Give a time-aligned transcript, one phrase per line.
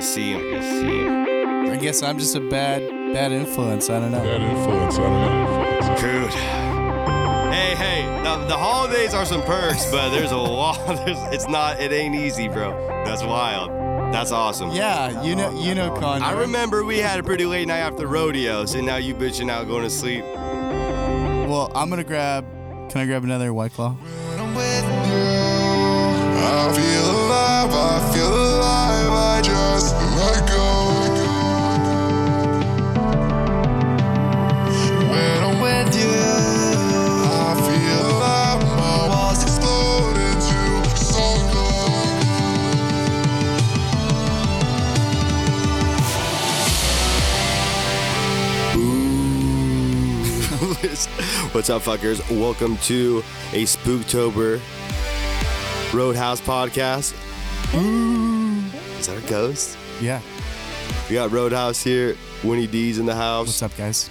[0.00, 0.38] can see him.
[0.38, 1.70] I can see him.
[1.72, 3.90] I guess I'm just a bad bad influence.
[3.90, 4.22] I don't know.
[4.22, 4.98] Bad influence.
[4.98, 5.96] I don't know.
[6.00, 6.30] Dude.
[7.52, 10.78] Hey, hey, the, the holidays are some perks, but there's a lot.
[11.04, 12.70] There's, it's not, it ain't easy, bro.
[13.04, 13.70] That's wild.
[14.14, 14.70] That's awesome.
[14.70, 16.24] Yeah, you know you know Conor.
[16.24, 19.68] I remember we had a pretty late night after rodeo, so now you bitching out
[19.68, 20.24] going to sleep.
[20.24, 22.44] Well, I'm gonna grab.
[22.90, 23.96] Can I grab another white claw?
[24.36, 25.20] I'm with you.
[26.42, 27.70] I feel alive.
[27.72, 28.59] I feel alive.
[51.52, 52.20] What's up, fuckers?
[52.30, 54.60] Welcome to a Spooktober
[55.94, 57.14] Roadhouse podcast.
[58.98, 59.79] Is that a ghost?
[60.00, 60.20] Yeah.
[61.08, 62.16] We got Roadhouse here.
[62.42, 63.46] Winnie D's in the house.
[63.48, 64.08] What's up, guys?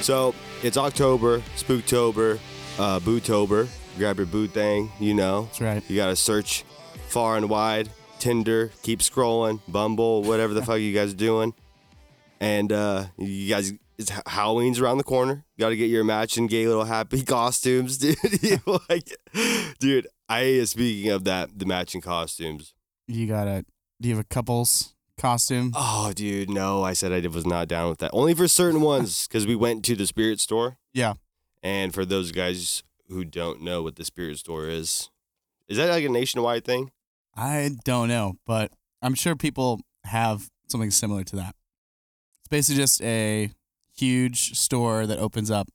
[0.00, 2.38] So it's October, Spooktober,
[2.78, 3.68] uh, Bootober.
[3.96, 5.44] Grab your boot thing, you know.
[5.44, 5.82] That's right.
[5.88, 6.64] You gotta search
[7.08, 7.88] far and wide.
[8.18, 11.54] Tinder, keep scrolling, Bumble, whatever the fuck you guys are doing.
[12.40, 15.44] And uh, you guys, it's Halloween's around the corner.
[15.56, 18.16] You gotta get your matching gay little happy costumes, dude.
[18.88, 19.08] Like,
[19.78, 20.06] dude.
[20.28, 22.74] I speaking of that, the matching costumes.
[23.06, 23.64] You got to,
[24.00, 25.72] Do you have a couples costume?
[25.74, 26.82] Oh, dude, no.
[26.82, 28.10] I said I was not down with that.
[28.14, 30.78] Only for certain ones, because we went to the spirit store.
[30.92, 31.14] Yeah.
[31.62, 35.10] And for those guys who don't know what the spirit store is,
[35.68, 36.90] is that like a nationwide thing?
[37.36, 41.54] I don't know, but I'm sure people have something similar to that.
[42.40, 43.50] It's basically just a
[43.96, 45.68] huge store that opens up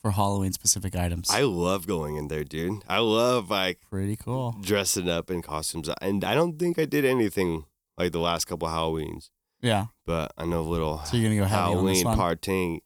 [0.00, 1.28] for Halloween specific items.
[1.30, 2.82] I love going in there, dude.
[2.88, 4.54] I love like Pretty cool.
[4.60, 5.88] dressing up in costumes.
[6.00, 7.64] And I don't think I did anything
[7.98, 9.30] like the last couple of Halloweens,
[9.62, 9.86] Yeah.
[10.04, 12.78] but I know a little So you're gonna go on this Halloween partying.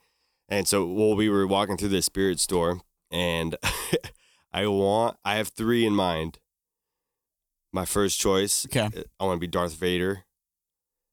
[0.48, 2.80] And so, well, we were walking through the spirit store,
[3.10, 3.56] and
[4.52, 6.38] I want, I have three in mind.
[7.72, 8.88] My first choice, Okay.
[9.20, 10.24] I want to be Darth Vader.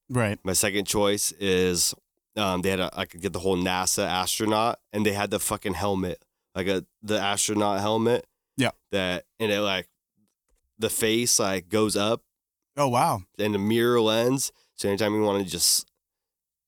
[0.09, 0.39] Right.
[0.43, 1.93] My second choice is
[2.35, 5.39] um, they had a, I could get the whole NASA astronaut, and they had the
[5.39, 6.23] fucking helmet,
[6.55, 8.25] like a the astronaut helmet.
[8.57, 8.71] Yeah.
[8.91, 9.87] That and it like
[10.79, 12.23] the face like goes up
[12.77, 13.21] Oh wow.
[13.39, 14.51] and the mirror lens.
[14.75, 15.87] So anytime you want to just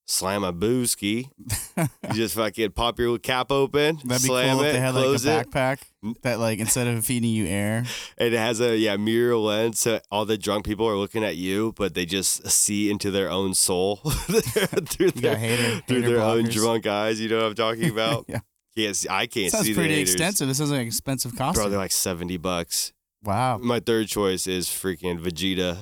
[0.07, 1.29] slam a booski,
[1.77, 4.95] you just fucking pop your cap open, That'd be slam cool it, if they had
[4.95, 5.79] like a it, backpack
[6.23, 7.85] that like instead of feeding you air.
[8.17, 9.79] it has a yeah mirror lens.
[9.79, 13.29] So all the drunk people are looking at you, but they just see into their
[13.29, 17.21] own soul through their, hater, through hater their own drunk eyes.
[17.21, 18.25] You know what I'm talking about?
[18.27, 18.39] yeah.
[18.75, 20.47] Can't see, I can't Sounds see the pretty extensive.
[20.47, 21.69] This sounds like an expensive Bro, costume.
[21.69, 22.93] they're like seventy bucks.
[23.23, 23.57] wow.
[23.57, 25.77] My third choice is freaking Vegeta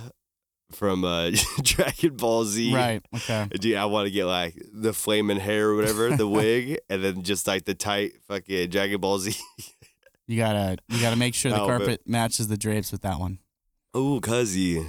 [0.71, 1.31] from uh,
[1.63, 2.73] Dragon Ball Z.
[2.73, 3.01] Right.
[3.15, 3.47] Okay.
[3.59, 7.23] Dude, I want to get like the flaming hair or whatever, the wig, and then
[7.23, 9.35] just like the tight fucking Dragon Ball Z.
[10.27, 11.77] You gotta you gotta make sure the Outfit.
[11.77, 13.39] carpet matches the drapes with that one.
[13.95, 14.85] Ooh, cuzzy.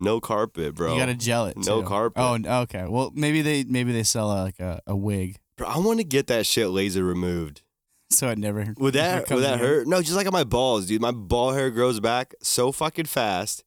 [0.00, 0.94] No carpet, bro.
[0.94, 1.56] You gotta gel it.
[1.56, 1.86] No too.
[1.86, 2.20] carpet.
[2.48, 2.86] Oh, okay.
[2.88, 6.04] Well, maybe they maybe they sell a, like a, a wig, Bro, I want to
[6.04, 7.62] get that shit laser removed.
[8.10, 9.86] so it never Would never that comes would that hurt?
[9.86, 11.00] No, just like on my balls, dude.
[11.00, 13.62] My ball hair grows back so fucking fast,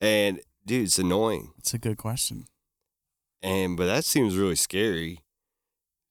[0.00, 1.52] and dude, it's annoying.
[1.58, 2.46] It's a good question.
[3.42, 5.20] And but that seems really scary.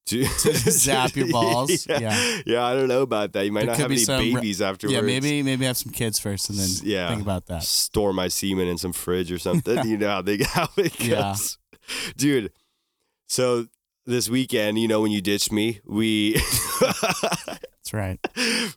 [0.10, 1.86] To, zap your balls?
[1.90, 2.00] yeah.
[2.00, 2.42] Yeah.
[2.44, 3.46] yeah, I don't know about that.
[3.46, 4.96] You might There not have any some re- babies afterwards.
[4.96, 7.10] Yeah, maybe maybe have some kids first and then yeah.
[7.10, 7.62] think about that.
[7.62, 9.86] store my semen in some fridge or something.
[9.88, 11.36] you know how they how it goes, Yeah.
[12.18, 12.52] dude.
[13.28, 13.68] So
[14.08, 16.42] this weekend, you know, when you ditched me, we,
[16.82, 18.20] That's right.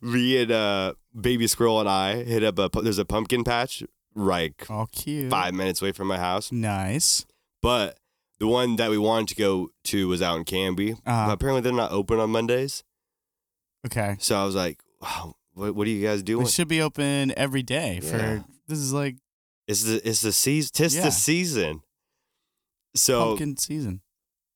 [0.02, 2.82] me and uh, baby squirrel and I hit up a.
[2.82, 3.82] There's a pumpkin patch
[4.14, 5.30] right All cute.
[5.30, 7.24] five minutes away from my house, Nice.
[7.62, 7.98] but
[8.38, 10.92] the one that we wanted to go to was out in Canby.
[11.06, 12.82] Uh, but apparently, they're not open on Mondays.
[13.86, 14.16] okay.
[14.18, 16.46] So I was like, wow, what, what are you guys doing?
[16.46, 18.42] It should be open every day for Yeah.
[18.66, 19.16] this is like
[19.68, 20.70] It's the it's the season.
[20.74, 21.02] Tis Yeah.
[21.04, 21.82] the season.
[22.94, 24.00] So pumpkin season.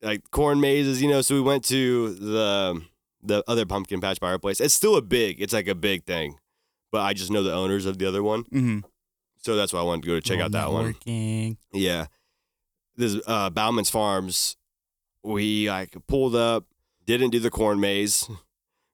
[0.02, 1.22] like corn mazes, you know.
[1.22, 2.82] So we went to the
[3.22, 4.60] the other pumpkin patch by our place.
[4.60, 5.40] It's still a big.
[5.40, 6.36] It's like a big thing,
[6.92, 8.80] but I just know the owners of the other one, Mm-hmm.
[9.38, 10.84] So that's why I wanted to go to check out that one.
[10.86, 11.56] Working.
[11.72, 12.06] Yeah,
[12.96, 14.56] this uh, Bauman's Farms.
[15.22, 16.64] We like pulled up,
[17.04, 18.28] didn't do the corn maze.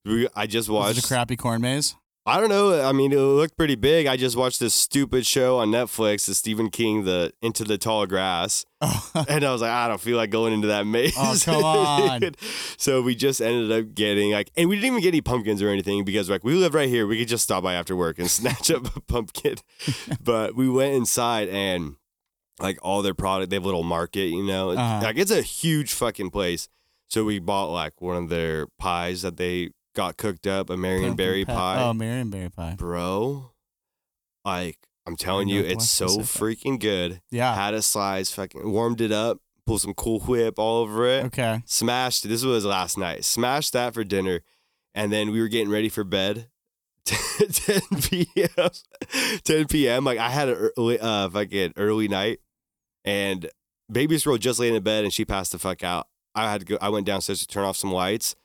[0.05, 0.99] We, I just Was watched.
[0.99, 1.95] it a crappy corn maze?
[2.25, 2.81] I don't know.
[2.81, 4.07] I mean, it looked pretty big.
[4.07, 8.07] I just watched this stupid show on Netflix, the Stephen King, the Into the Tall
[8.07, 8.65] Grass.
[9.29, 11.15] And I was like, I don't feel like going into that maze.
[11.17, 12.23] Oh, come on.
[12.77, 15.69] so we just ended up getting like, and we didn't even get any pumpkins or
[15.69, 17.07] anything because like we live right here.
[17.07, 19.57] We could just stop by after work and snatch up a pumpkin.
[20.23, 21.97] but we went inside and
[22.61, 23.51] like all their product.
[23.51, 24.71] They have a little market, you know.
[24.71, 25.01] Uh-huh.
[25.03, 26.69] Like it's a huge fucking place.
[27.09, 31.15] So we bought like one of their pies that they got cooked up, a Marion
[31.15, 32.75] berry pie, Oh, Marionberry pie.
[32.77, 33.53] bro.
[34.45, 36.59] Like I'm telling you, it's so Pacific.
[36.59, 37.21] freaking good.
[37.31, 37.55] Yeah.
[37.55, 41.25] Had a slice, fucking warmed it up, pulled some Cool Whip all over it.
[41.27, 41.63] Okay.
[41.67, 42.29] Smashed.
[42.29, 43.25] This was last night.
[43.25, 44.41] Smashed that for dinner,
[44.95, 46.49] and then we were getting ready for bed.
[47.05, 48.69] 10 p.m.
[49.45, 50.05] 10 p.m.
[50.05, 52.39] Like I had a early, uh fucking early night,
[53.05, 53.49] and
[53.91, 56.07] baby's girl just laid in bed and she passed the fuck out.
[56.35, 56.79] I had to go.
[56.81, 58.37] I went downstairs to turn off some lights,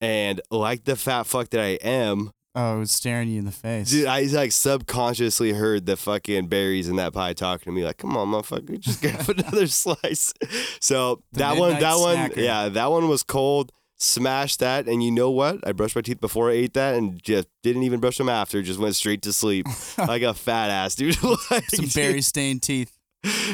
[0.00, 3.52] and like the fat fuck that I am, Oh, it was staring you in the
[3.52, 3.90] face.
[3.90, 7.98] dude, I like subconsciously heard the fucking berries in that pie talking to me like,
[7.98, 10.34] "Come on, motherfucker, just grab another slice."
[10.80, 12.36] So The that one, midnight that one, snacker.
[12.36, 13.70] yeah, that one was cold.
[14.02, 15.58] Smashed that, and you know what?
[15.66, 18.62] I brushed my teeth before I ate that, and just didn't even brush them after.
[18.62, 19.66] Just went straight to sleep
[19.98, 21.22] like a fat ass, dude.
[21.50, 22.96] like, Some berry stained teeth.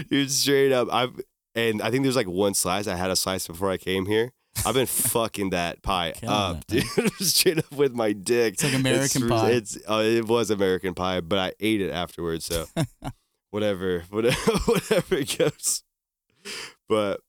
[0.08, 0.88] dude, straight up.
[0.92, 1.20] I've
[1.56, 2.86] and I think there's like one slice.
[2.86, 4.32] I had a slice before I came here.
[4.64, 7.12] I've been fucking that pie Killing up, it, dude.
[7.14, 8.54] straight up with my dick.
[8.54, 9.50] It's like American it's, pie.
[9.50, 12.44] It's uh, it was American pie, but I ate it afterwards.
[12.44, 12.66] So
[13.50, 15.82] whatever, whatever, whatever it goes.
[16.88, 17.20] But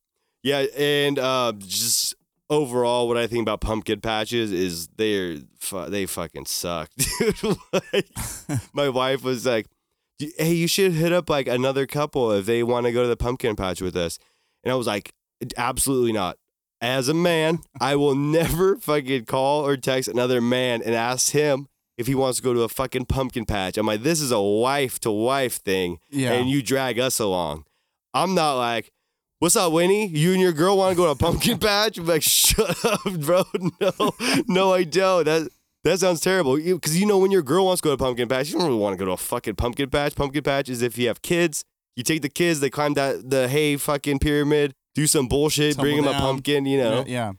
[0.43, 2.15] yeah, and uh, just
[2.49, 7.57] overall, what I think about pumpkin patches is they're fu- they fucking suck, dude.
[7.73, 8.07] like,
[8.73, 9.67] my wife was like,
[10.19, 13.17] "Hey, you should hit up like another couple if they want to go to the
[13.17, 14.19] pumpkin patch with us,"
[14.63, 15.13] and I was like,
[15.57, 16.37] "Absolutely not."
[16.79, 21.67] As a man, I will never fucking call or text another man and ask him
[21.97, 23.77] if he wants to go to a fucking pumpkin patch.
[23.77, 26.33] I'm like, this is a wife to wife thing, Yeah.
[26.33, 27.65] and you drag us along.
[28.13, 28.91] I'm not like,
[29.39, 30.07] what's up, Winnie?
[30.07, 31.97] You and your girl want to go to a pumpkin patch?
[31.97, 33.43] I'm like, shut up, bro.
[33.81, 34.11] No,
[34.47, 35.23] no, I don't.
[35.25, 35.49] That
[35.83, 36.57] that sounds terrible.
[36.57, 38.67] Because you, know, when your girl wants to go to a pumpkin patch, you don't
[38.67, 40.15] really want to go to a fucking pumpkin patch.
[40.15, 41.63] Pumpkin patch is if you have kids,
[41.95, 45.95] you take the kids, they climb that the hay fucking pyramid, do some bullshit, bring
[45.99, 47.05] him Tumble a pumpkin, you know.
[47.07, 47.33] yeah.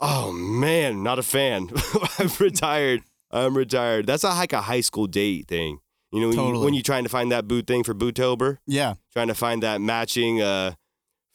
[0.00, 1.68] Oh man, not a fan.
[2.18, 3.02] I'm retired.
[3.30, 4.06] I'm retired.
[4.06, 5.78] That's a, like a high school date thing.
[6.10, 6.64] You know, when, you, Totally.
[6.64, 8.94] when you're trying to find that boot thing for Bootober, Yeah.
[9.12, 10.72] trying to find that matching uh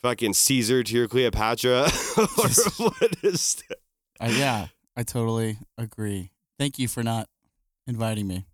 [0.02, 1.82] fucking Caesar to your Cleopatra.
[2.18, 2.26] or
[2.78, 3.78] what is that?
[4.20, 4.68] I, yeah.
[4.98, 6.32] I totally agree.
[6.58, 7.28] Thank you for not
[7.86, 8.46] inviting me.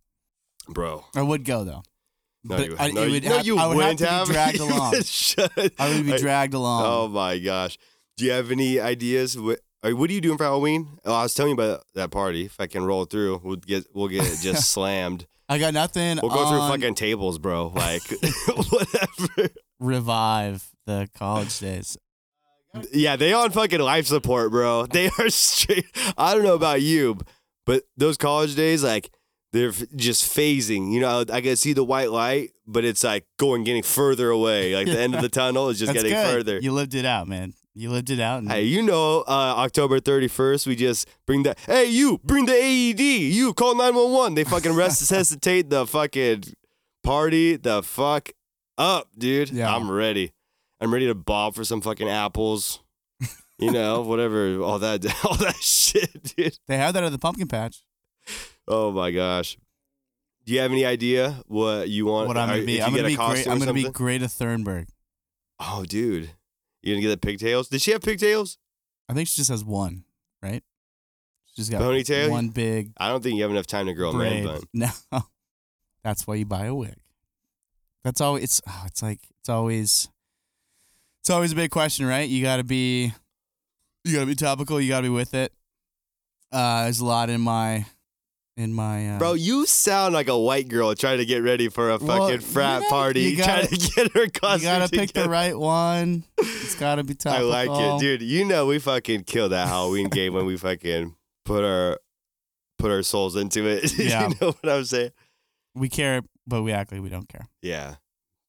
[0.67, 1.05] Bro.
[1.15, 1.83] I would go though.
[2.47, 4.23] No, But you, I- no, it you, would no, have- you I would wouldn't to
[4.27, 4.93] be dragged along.
[5.79, 6.83] I would be dragged along.
[6.85, 7.77] Oh my gosh.
[8.17, 9.37] Do you have any ideas?
[9.37, 10.99] What, uh, what are you doing for Halloween?
[11.03, 12.45] Oh, I was telling you about that party.
[12.45, 15.25] If I can roll through, we'll get we'll get it just slammed.
[15.49, 16.19] I got nothing.
[16.21, 17.67] We'll go through fucking tables, bro.
[17.75, 18.01] Like
[18.69, 19.49] whatever.
[19.79, 21.97] revive the college days.
[22.91, 24.85] Yeah, they on fucking life support, bro.
[24.85, 25.85] They are straight.
[26.17, 27.17] I don't know about you,
[27.65, 29.09] but those college days, like
[29.55, 30.91] they're just phasing.
[30.91, 34.75] You know, I can see the white light, but it's like going getting further away.
[34.75, 36.33] Like the end of the tunnel is just That's getting good.
[36.33, 36.59] further.
[36.59, 37.53] You lived it out, man.
[37.73, 38.39] You lived it out.
[38.39, 41.57] And Hey, you know, uh, October 31st, we just bring that.
[41.59, 42.99] Hey, you, bring the AED.
[42.99, 44.35] You, call 911.
[44.35, 46.43] They fucking resuscitate the fucking
[47.03, 48.31] party the fuck
[48.77, 49.51] up, dude.
[49.51, 49.73] Yeah.
[49.73, 50.33] I'm ready.
[50.81, 52.81] I'm ready to bob for some fucking apples.
[53.57, 56.57] You know, whatever, all that, all that shit, dude.
[56.67, 57.83] They have that at the pumpkin patch.
[58.67, 59.57] Oh my gosh.
[60.45, 62.27] Do you have any idea what you want?
[62.27, 62.81] What I'm gonna be?
[62.81, 63.47] I'm gonna be great.
[63.47, 63.89] I'm gonna be?
[63.89, 64.87] Greta Thunberg.
[65.59, 66.29] Oh, dude.
[66.83, 67.69] You gonna get the pigtails?
[67.69, 68.57] Did she have pigtails?
[69.09, 70.03] I think she just has one,
[70.41, 70.63] right?
[71.47, 72.29] She just got Ponytail?
[72.29, 74.61] one big I don't think you have enough time to grow a man braid.
[74.71, 74.91] bun.
[75.11, 75.21] No,
[76.03, 76.95] that's why you buy a wig.
[78.03, 78.43] That's always.
[78.43, 80.09] It's oh, it's like it's always.
[81.21, 82.29] It's always a big question, right?
[82.29, 83.13] You got to be.
[84.03, 84.79] You got to be topical.
[84.79, 85.51] You got to be with it.
[86.51, 87.87] Uh, there's a lot in my,
[88.57, 89.09] in my.
[89.15, 92.27] Uh, Bro, you sound like a white girl trying to get ready for a Well,
[92.27, 94.61] fucking frat you gotta- party, you trying gotta- to get her costume.
[94.61, 96.23] you gotta pick the right one.
[96.37, 97.33] It's gotta be tough.
[97.37, 98.21] I like it, dude.
[98.21, 101.99] You know we fucking killed that Halloween game when we fucking put our
[102.79, 103.91] put our souls into it.
[103.97, 104.29] Yeah.
[104.29, 105.11] you know what I'm saying?
[105.73, 107.47] We care, but we act like we don't care.
[107.61, 107.95] Yeah,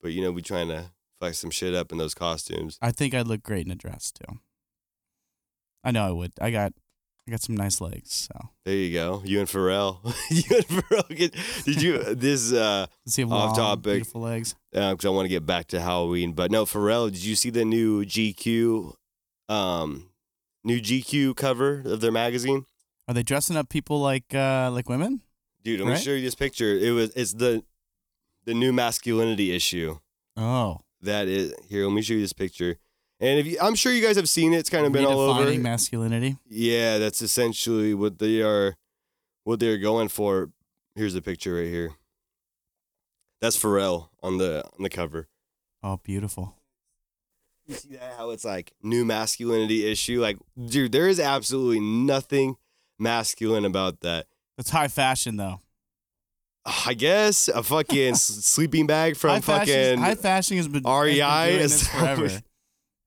[0.00, 2.78] but you know we trying to fuck some shit up in those costumes.
[2.80, 4.38] I think I'd look great in a dress too.
[5.82, 6.32] I know I would.
[6.40, 6.72] I got,
[7.26, 8.12] I got some nice legs.
[8.30, 9.20] So There you go.
[9.24, 9.98] You and Pharrell.
[10.30, 11.08] you and Pharrell.
[11.16, 12.52] Get, did you this?
[12.52, 13.82] uh he Off long, topic.
[13.94, 14.54] beautiful legs?
[14.72, 16.32] because I want to get back to Halloween.
[16.34, 18.94] But no, Pharrell, did you see the new GQ,
[19.48, 20.10] um,
[20.64, 22.64] new GQ cover of their magazine?
[23.08, 25.22] Are they dressing up people like, uh, like women?
[25.64, 26.02] Dude, let me Right?
[26.02, 26.76] show you this picture.
[26.76, 27.64] It was it's the
[28.44, 29.98] the new masculinity issue.
[30.36, 31.84] Oh, That is here.
[31.86, 32.78] Let me show you this picture.
[33.18, 35.18] And if you, I'm sure you guys have seen it, it's kind of been all
[35.20, 35.46] over.
[35.46, 36.36] redefining masculinity.
[36.48, 38.76] yeah, that's essentially what they are,
[39.44, 40.50] what they're going for.
[40.94, 41.92] Here's the picture right here.
[43.40, 45.28] That's Pharrell on the on the cover.
[45.82, 46.56] Oh, beautiful.
[47.66, 48.14] You see that?
[48.16, 50.20] How it's like new masculinity issue?
[50.20, 52.56] Like, dude, there is absolutely nothing
[52.98, 54.26] masculine about that.
[54.56, 55.60] That's high fashion though.
[56.86, 60.82] I guess a fucking sleeping bag from high fashion, fucking high fashion has been, has
[60.82, 62.28] been REI doing is forever.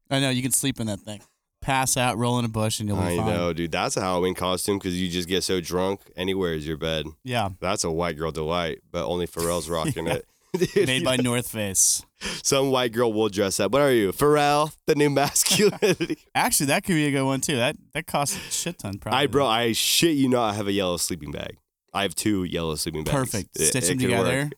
[0.09, 1.21] I know you can sleep in that thing.
[1.61, 3.27] Pass out, roll in a bush, and you'll be I fine.
[3.27, 3.71] know, dude.
[3.71, 5.99] That's a Halloween costume because you just get so drunk.
[6.15, 7.05] Anywhere is your bed.
[7.23, 10.25] Yeah, That's a white girl delight, but only Pharrell's rocking it.
[10.73, 12.03] Dude, made by North Face.
[12.41, 13.71] some white girl will dress up.
[13.71, 14.75] What are you, Pharrell?
[14.87, 16.17] The new masculinity.
[16.33, 17.57] Actually, that could be a good one too.
[17.57, 18.97] That that costs a shit ton.
[18.97, 19.19] Probably.
[19.19, 20.49] I bro, I shit you not.
[20.49, 21.57] I have a yellow sleeping bag.
[21.93, 23.15] I have two yellow sleeping bags.
[23.15, 23.59] Perfect.
[23.59, 24.53] It- Stitch it them together, work.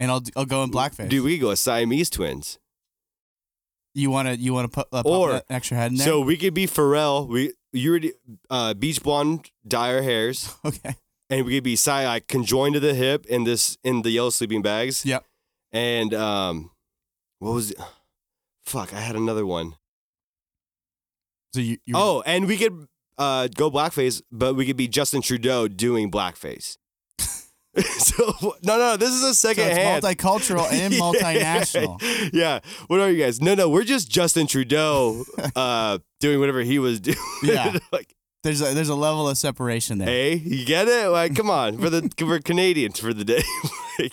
[0.00, 1.10] and I'll I'll go in blackface.
[1.10, 2.58] Dude, we go Siamese twins.
[3.94, 6.06] You want to you want to put uh, Or- an extra head in there?
[6.06, 7.28] So we could be Pharrell.
[7.28, 8.12] We you already
[8.50, 10.96] uh, beach blonde dye our hairs, okay.
[11.30, 14.30] and we could be si- like conjoined to the hip in this in the yellow
[14.30, 15.04] sleeping bags.
[15.06, 15.24] Yep.
[15.72, 16.70] And um,
[17.40, 17.78] what was it?
[18.64, 19.74] Fuck, I had another one.
[21.52, 22.86] So you, you Oh, and we could
[23.18, 26.76] uh go blackface, but we could be Justin Trudeau doing blackface.
[27.98, 30.02] so no, no, this is a so second it's hand.
[30.04, 32.00] multicultural and multinational.
[32.32, 32.60] Yeah.
[32.86, 33.40] What are you guys?
[33.40, 35.24] No, no, we're just Justin Trudeau
[35.56, 37.16] uh doing whatever he was doing.
[37.42, 37.76] Yeah.
[37.92, 40.08] like, There's a, there's a level of separation there.
[40.08, 41.08] hey, you get it?
[41.08, 43.42] Like, come on, for the for Canadians for the day.
[43.98, 44.12] like,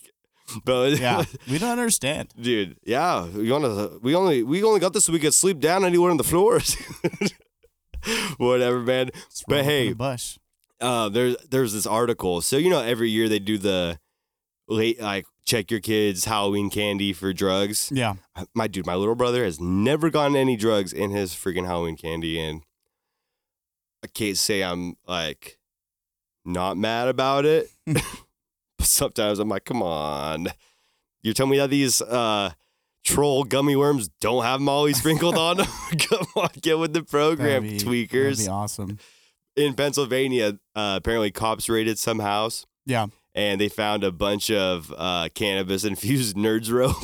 [0.66, 2.30] but Yeah, we don't understand.
[2.40, 5.86] dude, yeah, we wanna we only we only got this so we could sleep down
[5.86, 6.76] anywhere on the floors.
[8.38, 9.12] Whatever, man.
[9.30, 10.38] Just But roll up in hey, bush.
[10.82, 12.42] Uh, there's there's this article.
[12.42, 14.00] So you know, every year they do the
[14.68, 17.92] late like check your kids Halloween candy for drugs.
[17.94, 18.16] Yeah.
[18.54, 22.40] My dude, my little brother has never gotten any drugs in his freaking Halloween candy,
[22.40, 22.62] and
[24.04, 25.58] I can't say I'm like
[26.46, 27.70] not mad about it.
[27.86, 28.04] but
[28.82, 30.48] sometimes I'm like, come on,
[31.22, 32.52] you're telling me that these uh
[33.04, 35.68] troll gummy worms don't have Molly sprinkled on them?
[36.00, 39.00] come on, get with the program, That'd be- tweakers That'd be awesome.
[39.56, 43.08] In Pennsylvania, uh, apparently cops raided some house Yeah.
[43.36, 46.96] and they found a bunch of uh, cannabis infused nerds rope.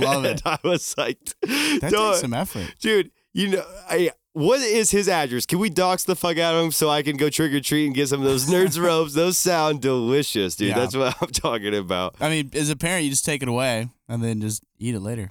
[0.00, 0.42] Love it.
[0.44, 2.74] I was like, That takes some effort.
[2.80, 4.10] dude, you know, I.
[4.32, 5.46] What is his address?
[5.46, 7.86] Can we dox the fuck out of him so I can go trick or treat
[7.86, 9.14] and get some of those nerds ropes?
[9.14, 10.68] Those sound delicious, dude.
[10.68, 10.74] Yeah.
[10.80, 12.16] That's what I'm talking about.
[12.20, 15.00] I mean, as a parent, you just take it away and then just eat it
[15.00, 15.30] later.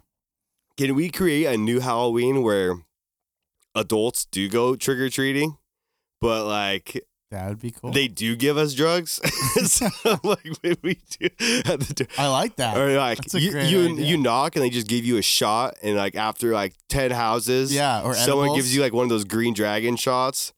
[0.76, 2.78] Can we create a new Halloween where
[3.76, 5.58] adults do go trick or treating,
[6.26, 7.92] but like That would be cool.
[7.92, 9.14] they do give us drugs?
[9.72, 9.88] so,
[10.24, 10.44] like
[10.84, 11.28] we do
[11.66, 12.08] at the door.
[12.18, 12.78] I like that.
[12.78, 16.16] Or like you you, you knock and they just give you a shot and like
[16.16, 18.58] after like ten houses, Yeah, or someone edibles.
[18.58, 20.54] gives you like one of those green dragon shots.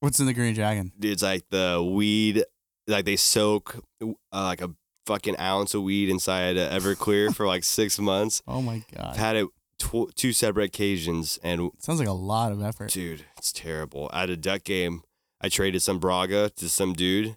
[0.00, 0.92] What's in the green dragon?
[1.00, 2.44] It's like the weed,
[2.86, 4.70] like they soak uh, like a
[5.06, 8.42] fucking ounce of weed inside a Everclear for like six months.
[8.46, 9.16] Oh my I've god.
[9.16, 9.46] had it
[9.78, 12.90] tw- two separate occasions and Sounds like a lot of effort.
[12.90, 14.10] dude, it's terrible.
[14.12, 15.02] At a duck game,
[15.40, 17.36] I traded some Braga to some dude,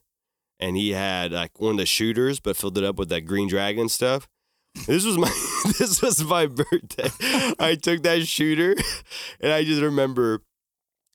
[0.60, 3.48] and he had like one of the shooters, but filled it up with that green
[3.48, 4.27] dragon stuff.
[4.88, 5.27] This was my
[5.79, 7.10] this was my birthday.
[7.60, 8.75] I took that shooter,
[9.41, 10.41] and I just remember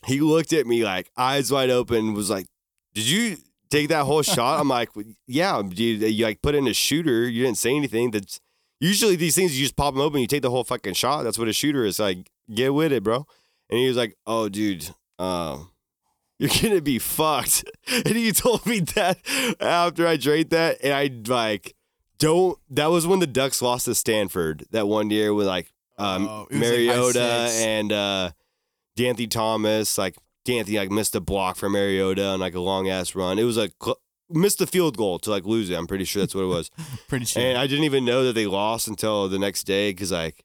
[0.06, 2.46] he looked at me like eyes wide open, was like,
[2.94, 3.36] "Did you
[3.70, 4.90] take that whole shot?" I'm like,
[5.26, 6.02] "Yeah, dude.
[6.02, 7.28] You like put in a shooter.
[7.28, 8.10] You didn't say anything.
[8.10, 8.40] That's
[8.80, 9.58] usually these things.
[9.58, 10.20] You just pop them open.
[10.20, 11.22] You take the whole fucking shot.
[11.24, 11.98] That's what a shooter is.
[11.98, 13.26] Like, get with it, bro."
[13.70, 14.88] And he was like, "Oh, dude,
[15.18, 15.70] um,
[16.38, 19.18] you're gonna be fucked." And he told me that
[19.60, 21.74] after I drank that, and I like
[22.18, 22.58] don't.
[22.70, 26.46] That was when the Ducks lost to Stanford that one year with like um, Oh,
[26.50, 28.30] was like Mariota and uh,
[28.96, 29.96] D'Anthony Thomas.
[29.98, 33.38] Like D'Anthony like missed a block for Mariota on like a long ass run.
[33.38, 34.00] It was like cl-
[34.30, 35.76] missed the field goal to like lose it.
[35.76, 36.70] I'm pretty sure that's what it was.
[37.08, 37.42] Pretty sure.
[37.42, 40.44] And I didn't even know that they lost until the next day because like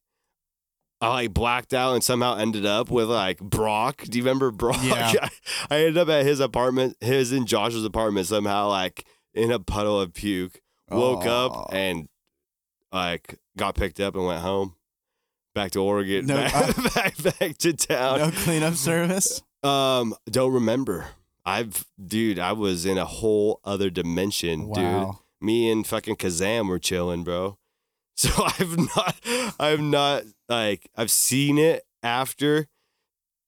[1.01, 4.03] I like blacked out and somehow ended up with like Brock.
[4.03, 4.79] Do you remember Brock?
[4.83, 5.13] Yeah.
[5.21, 5.29] I,
[5.69, 9.99] I ended up at his apartment, his and Josh's apartment somehow like in a puddle
[9.99, 10.61] of puke.
[10.91, 11.45] Woke Aw.
[11.45, 12.09] up and
[12.91, 14.75] like got picked up and went home.
[15.55, 16.25] Back to Oregon.
[16.25, 18.19] No, back, uh, back, back to town.
[18.19, 19.41] no cleanup service.
[19.63, 21.07] Um, don't remember.
[21.49, 25.09] I've dude, I was in a whole other dimension, dude
[25.41, 27.57] me and fucking Kazam were chilling, bro.
[28.19, 29.15] So I've not,
[29.61, 32.67] I've not like, I've seen it after.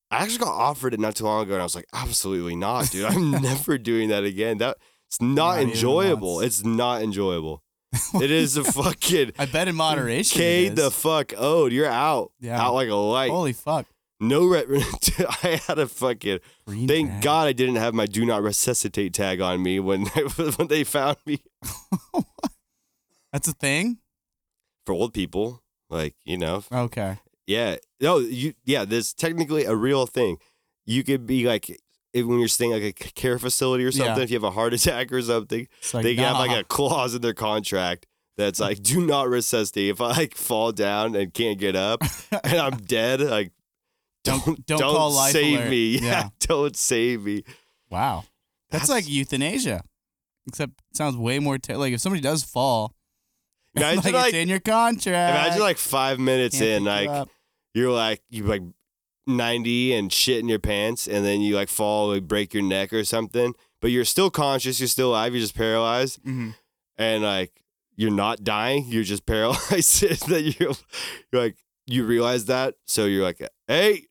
[0.10, 2.90] I actually got offered it not too long ago, and I was like, absolutely not,
[2.90, 3.04] dude.
[3.04, 4.60] I'm never doing that again.
[4.60, 4.78] That
[5.10, 6.40] it's not, Not enjoyable.
[6.40, 7.62] It's not enjoyable.
[8.14, 10.38] it is a fucking I bet in moderation.
[10.38, 11.74] K the fuck ode.
[11.74, 12.62] You're out, Yeah.
[12.62, 13.30] out like a light.
[13.30, 13.88] Holy fuck.
[14.22, 14.64] No, re-
[15.44, 16.40] I had a fucking.
[16.68, 17.22] Green Thank dragon.
[17.22, 20.06] God I didn't have my do not resuscitate tag on me when
[20.56, 21.42] when they found me.
[23.34, 23.98] That's a thing.
[24.86, 25.64] for old people.
[25.90, 27.18] Like you know, Okay.
[27.48, 28.86] yeah, no, you yeah.
[28.86, 30.38] There's technically a real thing.
[30.86, 31.70] You could be like
[32.14, 34.16] if, when you're staying like a care facility or something.
[34.18, 34.24] Yeah.
[34.24, 37.22] If you have a heart attack or something, like, they have like a clause in
[37.22, 38.06] their contract
[38.38, 39.90] that's like, do not resuscitate.
[39.90, 42.02] If I like fall down and can't get up
[42.44, 43.52] and I'm dead, like
[44.24, 45.70] Don't- don't don't call life save alert.
[45.70, 45.96] me.
[46.00, 46.30] Yeah, Yeah.
[46.42, 47.44] don't save me.
[47.90, 48.26] Wow.
[48.70, 49.84] That's, That's- like euthanasia.
[50.48, 52.94] Except it sounds way more ter- like if somebody does fall,
[53.76, 55.06] Imagine like, like, it's in your contract.
[55.38, 57.30] imagine like five minutes Can't in, you like up.
[57.74, 58.64] you're like you like
[59.28, 62.92] 90 and shit in your pants and then you like fall like break your neck
[62.92, 66.56] or something but you're still conscious you're still alive you're just paralyzed Mhm.
[66.98, 67.62] and like
[67.96, 70.74] you're not dying you're just paralyzed then you're,
[71.32, 74.08] you're like you realize that so you're like hey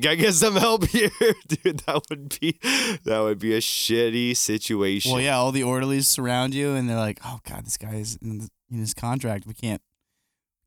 [0.00, 1.10] gotta get some help here
[1.48, 2.58] dude that would be
[3.04, 6.96] that would be a shitty situation Well, yeah, all the orderlies surround you, and they're
[6.96, 9.46] like, "Oh God, this guy is in, in his contract.
[9.46, 9.80] We can't,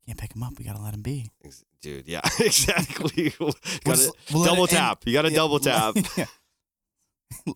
[0.06, 0.58] can't pick him up.
[0.58, 1.30] We gotta let him be."
[1.80, 3.54] Dude yeah exactly We'll
[3.84, 6.24] gotta we'll double end- tap you gotta yeah, double tap yeah.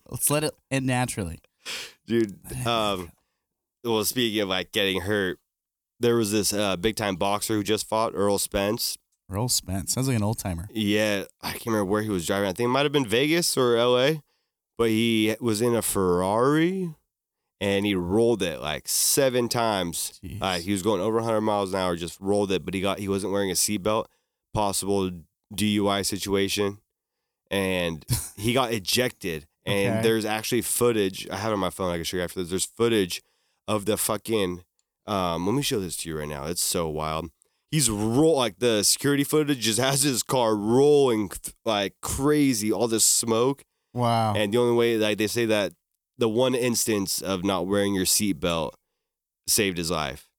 [0.09, 1.39] Let's let it end naturally.
[2.05, 2.37] dude.
[2.65, 3.11] Um,
[3.83, 5.39] well, speaking of like getting hurt,
[5.99, 8.97] there was this uh, big time boxer who just fought Errol Spence.
[9.31, 10.67] Errol Spence sounds like an old timer.
[10.71, 12.47] Yeah, I can't remember where he was driving.
[12.49, 14.21] I think it might have been Vegas or L.A.,
[14.77, 16.95] but he was in a Ferrari
[17.61, 20.19] and he rolled it like seven times.
[20.41, 22.99] Uh, he was going over 100 miles an hour, just rolled it, but he got
[22.99, 24.05] he wasn't wearing a seatbelt.
[24.53, 25.09] Possible
[25.55, 26.79] DUI situation,
[27.49, 28.05] and
[28.37, 29.47] he got ejected.
[29.65, 30.01] And Okay.
[30.03, 31.27] there's actually footage.
[31.29, 31.89] I have it on my phone.
[31.91, 32.49] I can show you after this.
[32.49, 33.21] There's footage
[33.67, 34.63] of the fucking.
[35.07, 36.45] Um, let me show this to you right now.
[36.45, 37.29] It's so wild.
[37.73, 42.87] He's roll like the security footage just has his car rolling th- like crazy, all
[42.87, 43.63] this smoke.
[43.95, 44.35] wow.
[44.35, 45.73] And the only way, like they say that
[46.19, 48.73] the one instance of not wearing your seatbelt
[49.47, 50.29] saved his life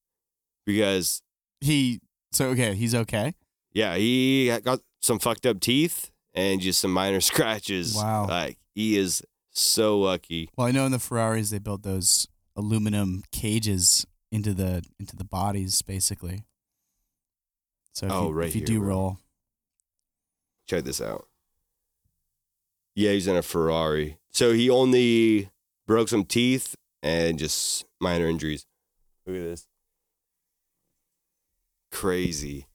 [0.65, 1.23] because
[1.61, 1.99] he
[2.31, 2.73] so okay.
[2.77, 3.35] He's okay.
[3.73, 7.97] yeah, he got some fucked up teeth and just some minor scratches.
[7.97, 8.29] Wow.
[8.29, 10.51] Like he is so lucky.
[10.57, 15.25] Well, I know in the Ferraris they built those aluminum cages into the into the
[15.25, 16.45] bodies, basically.
[17.95, 18.89] So if Oh, you, right if you here, do bro.
[18.89, 19.19] roll,
[20.69, 21.27] Check this out.
[22.95, 24.19] Yeah, he's in a Ferrari.
[24.31, 25.51] So he only
[25.87, 28.67] broke some teeth and just minor injuries.
[29.27, 29.67] Look at this.
[31.91, 32.67] Crazy.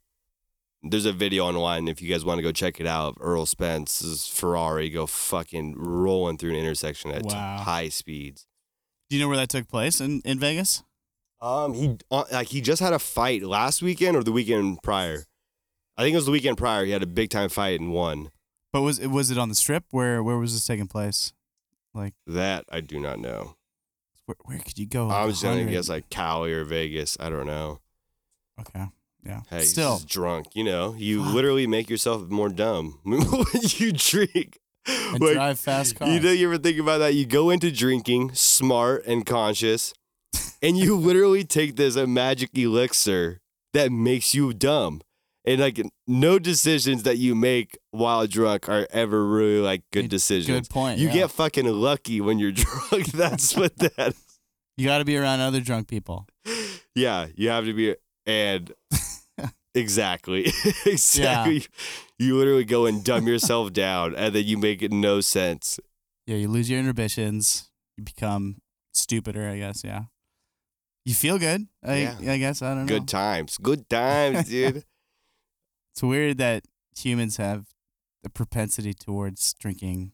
[0.81, 3.45] There's a video online if you guys want to go check it out of Errol
[3.45, 7.57] Spence's Ferrari go fucking rolling through an intersection at Wow.
[7.63, 8.45] high speeds.
[9.09, 10.83] do you know where that took place in in Vegas?
[11.41, 15.25] Um, he uh, like he just had a fight last weekend or the weekend prior.
[15.97, 16.85] I think it was the weekend prior.
[16.85, 18.31] He had a big time fight and won.
[18.73, 19.85] But was it was it on the strip?
[19.91, 21.33] Where where was this taking place?
[21.93, 23.55] Like That I do not know.
[24.25, 25.09] where, where could you go?
[25.09, 25.71] I was gonna 100?
[25.71, 27.17] guess like Cali or Vegas.
[27.19, 27.79] I don't know.
[28.59, 28.85] Okay,
[29.25, 29.41] yeah.
[29.49, 30.47] Hey, Still, drunk.
[30.53, 33.23] You know, you literally make yourself more dumb when
[33.77, 34.59] you drink.
[34.85, 36.11] and Like, drive fast cars.
[36.11, 37.13] you know, you ever think about that?
[37.15, 39.93] You go into drinking smart and conscious,
[40.61, 43.41] and you literally take this a magic elixir
[43.73, 45.01] that makes you dumb.
[45.45, 50.09] And like no decisions that you make while drunk are ever really like good Good-
[50.11, 50.67] decisions.
[50.67, 50.99] Good point.
[50.99, 51.13] You yeah.
[51.13, 52.51] get fucking lucky when you're
[52.91, 53.07] drunk.
[53.13, 54.15] That's what that
[54.77, 56.27] you got to be around other drunk people.
[56.95, 57.95] Yeah, you have to be
[58.25, 58.71] and
[59.73, 60.51] exactly.
[60.85, 61.65] exactly.
[62.17, 65.79] You literally go and dumb yourself down and then you make it no sense.
[66.27, 67.69] Yeah, you lose your inhibitions.
[67.97, 68.57] You become
[68.93, 69.83] stupider, I guess.
[69.83, 70.03] Yeah.
[71.05, 71.67] You feel good.
[71.83, 72.31] I, Yeah.
[72.33, 72.99] I guess I don't know.
[72.99, 73.57] Good times.
[73.57, 74.83] Good times, dude.
[75.93, 76.63] It's weird that
[76.97, 77.65] humans have
[78.23, 80.11] the propensity towards drinking,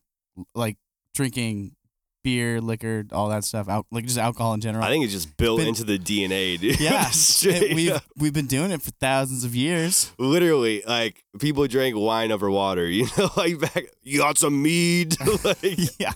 [0.53, 0.77] like
[1.13, 1.75] drinking
[2.23, 4.83] beer, liquor, all that stuff, out like just alcohol in general.
[4.83, 6.79] I think it's just built Been- into the DNA, dude.
[6.79, 10.11] yeah, it- we've we've been doing it for thousands of years.
[10.17, 15.15] literally like people drank wine over water, you know, like back you got some mead.
[15.43, 16.13] like yeah.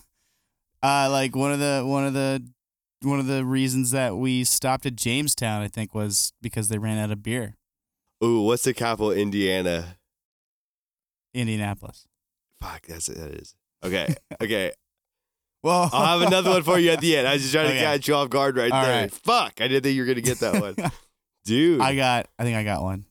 [0.82, 2.42] Uh, like one of the one of the
[3.02, 6.98] one of the reasons that we stopped at Jamestown, I think, was because they ran
[6.98, 7.56] out of beer.
[8.24, 9.96] Ooh, what's the capital Indiana?
[11.34, 12.08] Indianapolis.
[12.62, 13.18] Fuck, that's it.
[13.18, 13.56] That is.
[13.84, 14.14] Okay.
[14.42, 14.72] Okay.
[15.62, 17.28] Well, I'll have another one for you at the end.
[17.28, 17.80] I was just trying Okay.
[17.80, 19.02] to catch you off guard right All there.
[19.02, 19.12] right.
[19.12, 20.76] Fuck, I didn't think you were gonna get that one,
[21.46, 21.82] dude.
[21.82, 22.28] I got.
[22.40, 23.04] I think I got one.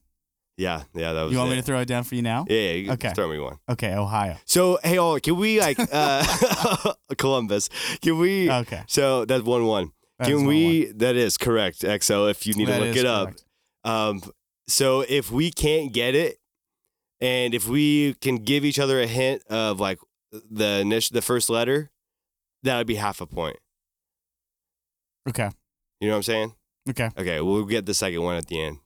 [0.59, 1.33] Yeah, yeah, that was.
[1.33, 1.55] You want it.
[1.55, 2.45] me to throw it down for you now?
[2.49, 3.13] Yeah, yeah Okay.
[3.15, 3.59] throw me one.
[3.71, 4.37] Okay, Ohio.
[4.45, 6.23] So, hey, oh, can we like uh
[7.17, 7.71] Columbus?
[8.03, 8.51] Can we?
[8.51, 8.83] Okay.
[8.89, 9.93] So that's one one.
[10.19, 10.85] that Can is one we?
[10.93, 12.29] That is correct, XO.
[12.31, 13.29] If you need That to look it up.
[13.29, 13.45] correct.
[13.85, 14.23] Um,
[14.67, 16.39] so if we can't get it,
[17.21, 19.99] and if we can give each other a hint of like
[20.33, 21.91] the initial, the first letter,
[22.65, 23.57] that would be half a point.
[25.29, 25.51] Okay.
[26.01, 26.53] You know what I'm saying?
[26.91, 27.11] Okay.
[27.19, 28.79] Okay, we'll get the second one at the end.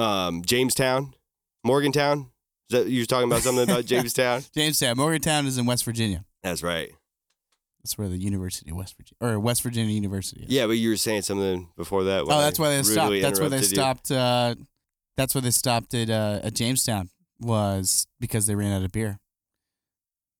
[0.00, 1.14] Um, Jamestown,
[1.64, 2.30] Morgantown.
[2.70, 4.42] Is that you were talking about something about Jamestown?
[4.54, 6.24] Jamestown, Morgantown is in West Virginia.
[6.42, 6.90] That's right.
[7.82, 10.50] That's where the University of West Virginia or West Virginia University is.
[10.50, 12.22] Yeah, but you were saying something before that.
[12.22, 13.20] Oh, that's why they stopped.
[13.20, 14.10] That's where they stopped.
[14.10, 14.54] Uh,
[15.16, 17.10] that's where they stopped at uh, at Jamestown
[17.40, 19.18] was because they ran out of beer.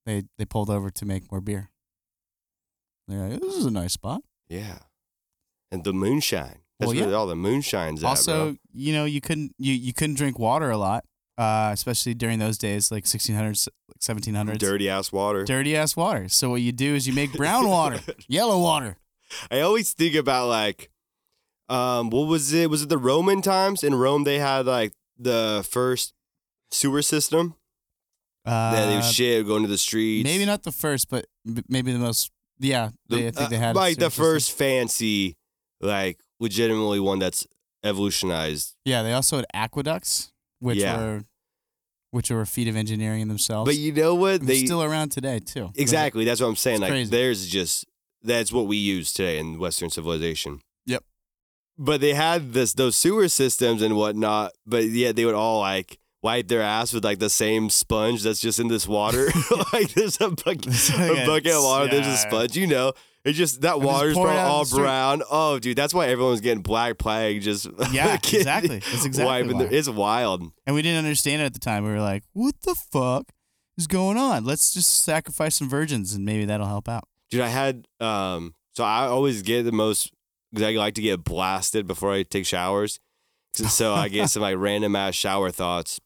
[0.04, 1.70] They they pulled over to make more beer.
[3.08, 4.22] They're like, this is a nice spot.
[4.48, 4.78] Yeah,
[5.72, 6.60] and the moonshine.
[6.80, 7.06] That's Well, yeah.
[7.06, 8.56] where all the moonshine's at, also, bro.
[8.72, 11.04] you know, you couldn't you you couldn't drink water a lot,
[11.38, 14.58] uh, especially during those days, like 1600s, like 1700s.
[14.58, 15.44] Dirty ass water.
[15.44, 16.28] dirty ass water.
[16.28, 18.96] So what you do is you make brown water, yellow water.
[19.50, 20.90] I always think about like,
[21.68, 22.68] um, what was it?
[22.70, 23.84] Was it the Roman times?
[23.84, 26.14] In Rome, they had like the first
[26.72, 27.54] sewer system.
[28.46, 30.24] Uh, that they would shit going to the streets.
[30.24, 31.26] maybe not the first, but
[31.68, 32.30] maybe the most.
[32.58, 34.24] Yeah, The- I think they uh, had like the system.
[34.24, 35.36] first fancy,
[35.80, 37.46] like legitimately one that's
[37.84, 38.74] evolutionized.
[38.84, 40.96] Yeah, they also had aqueducts, which Yeah.
[40.98, 41.24] were
[42.12, 43.68] which were a feat of engineering in themselves.
[43.68, 44.44] But you know what?
[44.44, 45.70] They are still around today too.
[45.76, 46.24] exactly.
[46.24, 46.76] That's what I'm saying.
[46.76, 47.10] It's Like crazy.
[47.10, 47.84] there's just
[48.22, 50.60] that's what we use today in Western civilization.
[50.86, 51.04] Yep.
[51.78, 54.52] But they had this those sewer systems and whatnot.
[54.66, 58.40] But yeah, they would all like wipe their ass with like the same sponge that's
[58.40, 59.30] just in this water.
[59.72, 61.88] like there's a bucket, a bucket of water.
[61.88, 62.56] There's a sponge.
[62.56, 62.92] You know.
[63.24, 65.22] It's just that just water's pour it probably out in all brown.
[65.30, 67.42] Oh, dude, that's why everyone's getting black plague.
[67.42, 68.78] Just Yeah, exactly.
[68.78, 70.42] That's exactly their- it's wild.
[70.66, 71.84] And we didn't understand it at the time.
[71.84, 73.30] We were like, "What the fuck
[73.76, 74.44] is going on?
[74.44, 78.84] Let's just sacrifice some virgins, and maybe that'll help out." Dude, I had um so
[78.84, 80.12] I always get the most
[80.52, 82.98] because I like to get blasted before I take showers.
[83.52, 86.00] So- I get some like random ass shower thoughts.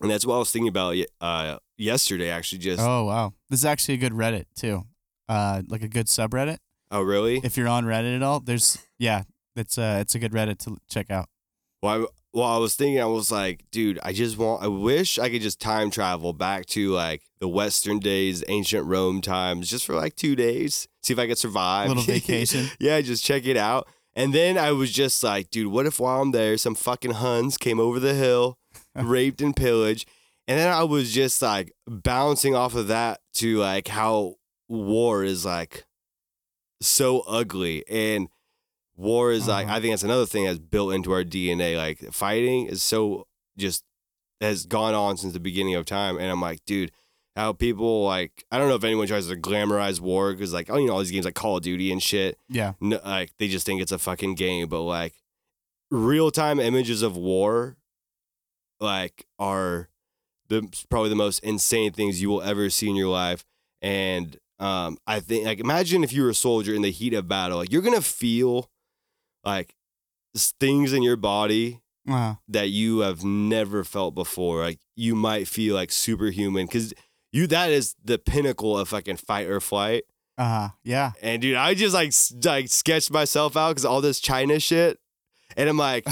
[0.00, 3.64] And that's what I was thinking about uh yesterday actually just Oh wow, this is
[3.66, 4.84] actually a good Reddit too.
[5.28, 6.58] Uh, like a good subreddit.
[6.90, 7.40] Oh, really?
[7.42, 9.22] If you're on Reddit at all, there's yeah,
[9.56, 11.28] it's uh it's a good Reddit to check out.
[11.82, 15.18] Well, I, well, I was thinking, I was like, dude, I just want, I wish
[15.18, 19.86] I could just time travel back to like the Western days, ancient Rome times, just
[19.86, 21.88] for like two days, see if I could survive.
[21.88, 22.66] Little vacation.
[22.78, 23.88] yeah, just check it out.
[24.14, 27.56] And then I was just like, dude, what if while I'm there, some fucking Huns
[27.56, 28.58] came over the hill,
[28.94, 30.08] raped and pillaged.
[30.48, 34.34] And then I was just like bouncing off of that to like how
[34.68, 35.84] war is like
[36.80, 37.84] so ugly.
[37.88, 38.28] And
[38.96, 39.76] war is like, Uh-huh.
[39.76, 41.76] I think that's another thing that's built into our DNA.
[41.76, 43.26] Like fighting is so
[43.56, 43.84] just
[44.40, 46.18] has gone on since the beginning of time.
[46.18, 46.92] And I'm like, dude,
[47.36, 50.76] how people like, I don't know if anyone tries to glamorize war because like, oh,
[50.76, 53.48] you know, all these games like Call of Duty and shit Yeah, no, like they
[53.48, 55.14] just think it's a fucking game, but like
[55.90, 57.76] real time images of war,
[58.80, 59.88] like are
[60.48, 63.44] the probably the most insane things you will ever see in your life.
[63.82, 67.28] And um, I think like imagine if you were a soldier in the heat of
[67.28, 68.70] battle, like you're gonna feel
[69.44, 69.74] like
[70.60, 74.60] things in your body uh, that you have never felt before.
[74.62, 76.94] Like you might feel like superhuman because
[77.32, 80.04] you that is the pinnacle of fucking fight or flight.
[80.38, 80.68] Uh huh.
[80.84, 81.12] yeah.
[81.22, 82.12] And dude, I just like
[82.44, 84.98] like sketched myself out because all this China shit,
[85.56, 86.06] and I'm like,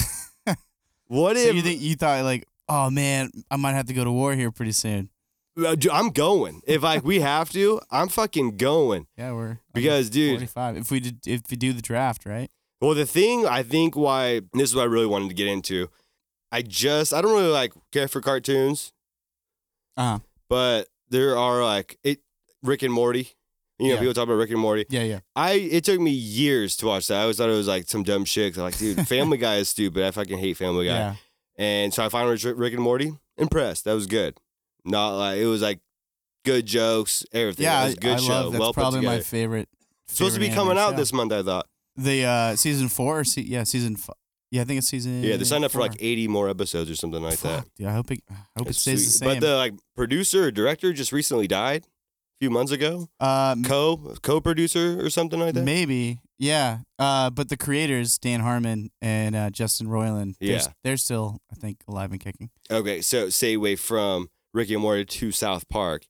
[1.07, 4.05] what So if you think you thought like, oh man, I might have to go
[4.05, 5.11] to war here pretty soon.
[5.57, 6.61] Uh, I'm going?
[6.67, 10.39] If like we have to, I'm fucking going Yeah, we're because dude.
[10.39, 10.77] 45.
[10.79, 12.51] If we did, if we do the draft, right?
[12.81, 15.89] Well, the thing I think why this is what I really wanted to get into.
[16.53, 18.93] I just I don't really like care for cartoons,
[19.97, 20.19] Uh huh.
[20.49, 22.21] but there are like it
[22.63, 23.31] Rick and Morty.
[23.79, 24.01] You know, Yeah.
[24.01, 24.87] people talk about Rick and Morty.
[24.89, 25.21] Yeah, yeah.
[25.35, 27.19] I it took me years to watch that.
[27.19, 28.57] I always thought it was like some dumb shit.
[28.57, 30.05] I'm like, dude, Family Guy is stupid.
[30.05, 30.93] I fucking hate Family Guy.
[30.99, 31.15] Yeah.
[31.57, 33.15] And so I finally Rick and Morty.
[33.37, 33.85] Impressed.
[33.85, 34.39] That was good.
[34.85, 35.81] Not like it was like
[36.45, 37.65] good jokes, everything.
[37.65, 38.29] Yeah, it was a good I, I show.
[38.33, 39.17] love that's well put probably together.
[39.17, 39.69] my favorite.
[40.09, 40.97] Supposed to be coming out show.
[40.97, 41.33] this month.
[41.33, 41.67] I thought.
[41.97, 43.97] The uh season four, or se- yeah, season.
[43.99, 44.11] F-
[44.51, 45.23] yeah, I think it's season.
[45.23, 47.65] Yeah, they signed up for like 80 more episodes or something like that.
[47.65, 48.21] Fuck, dude, I hope it.
[48.31, 49.29] I hope it It's stays the same.
[49.29, 53.09] But the like producer or director just recently died a few months ago.
[53.21, 55.65] uh, Co co producer or something like that.
[55.65, 56.81] maybe, yeah.
[57.01, 60.67] Uh, but the creators, Dan Harmon and uh, Justin Roiland, they're, Yeah.
[60.85, 62.51] they're still, I think, alive and kicking.
[62.71, 66.07] Okay, so stay away from Ricky and Morty to South Park.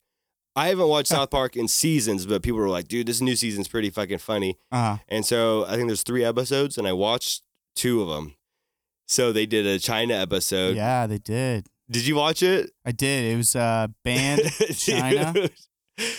[0.57, 3.67] I haven't watched South Park in seasons, but people were like, dude, this new season's
[3.67, 4.57] pretty fucking funny.
[4.71, 4.97] Uh huh.
[5.09, 7.43] And so I think there's three episodes, and I watched
[7.75, 8.37] two of them.
[9.09, 10.77] So they did a China episode.
[10.77, 11.67] Yeah, they did.
[11.91, 12.71] Did you watch it?
[12.85, 13.33] I did.
[13.33, 14.43] It was uh, banned
[14.77, 15.33] China.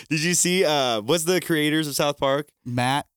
[0.09, 2.49] Did you see uh what's the creators of South Park?
[2.65, 3.07] Matt,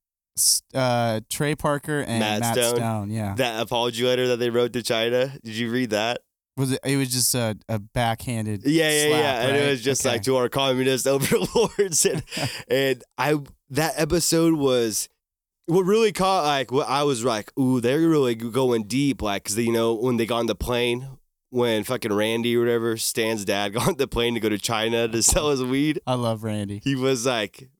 [0.72, 2.76] uh, Trey Parker, and Matt Matt, Stone?
[2.76, 3.10] Stone.
[3.10, 3.34] Yeah.
[3.34, 5.32] That apology letter that they wrote to China.
[5.42, 6.20] Did you read that?
[6.58, 6.80] Was it?
[6.84, 8.62] It was just a, a backhanded.
[8.66, 9.40] Yeah, yeah, slap, yeah.
[9.46, 10.16] And it was just Okay.
[10.16, 12.22] like to our communist overlords and
[12.68, 13.36] and I
[13.70, 15.08] that episode was
[15.66, 19.56] what really caught like what I was like, ooh, they're really going deep, like because
[19.56, 21.08] you know when they got on the plane
[21.50, 25.08] when fucking Randy or whatever, Stan's dad, got on the plane to go to China
[25.08, 25.98] to sell his weed.
[26.06, 26.80] I love Randy.
[26.84, 27.70] He was like,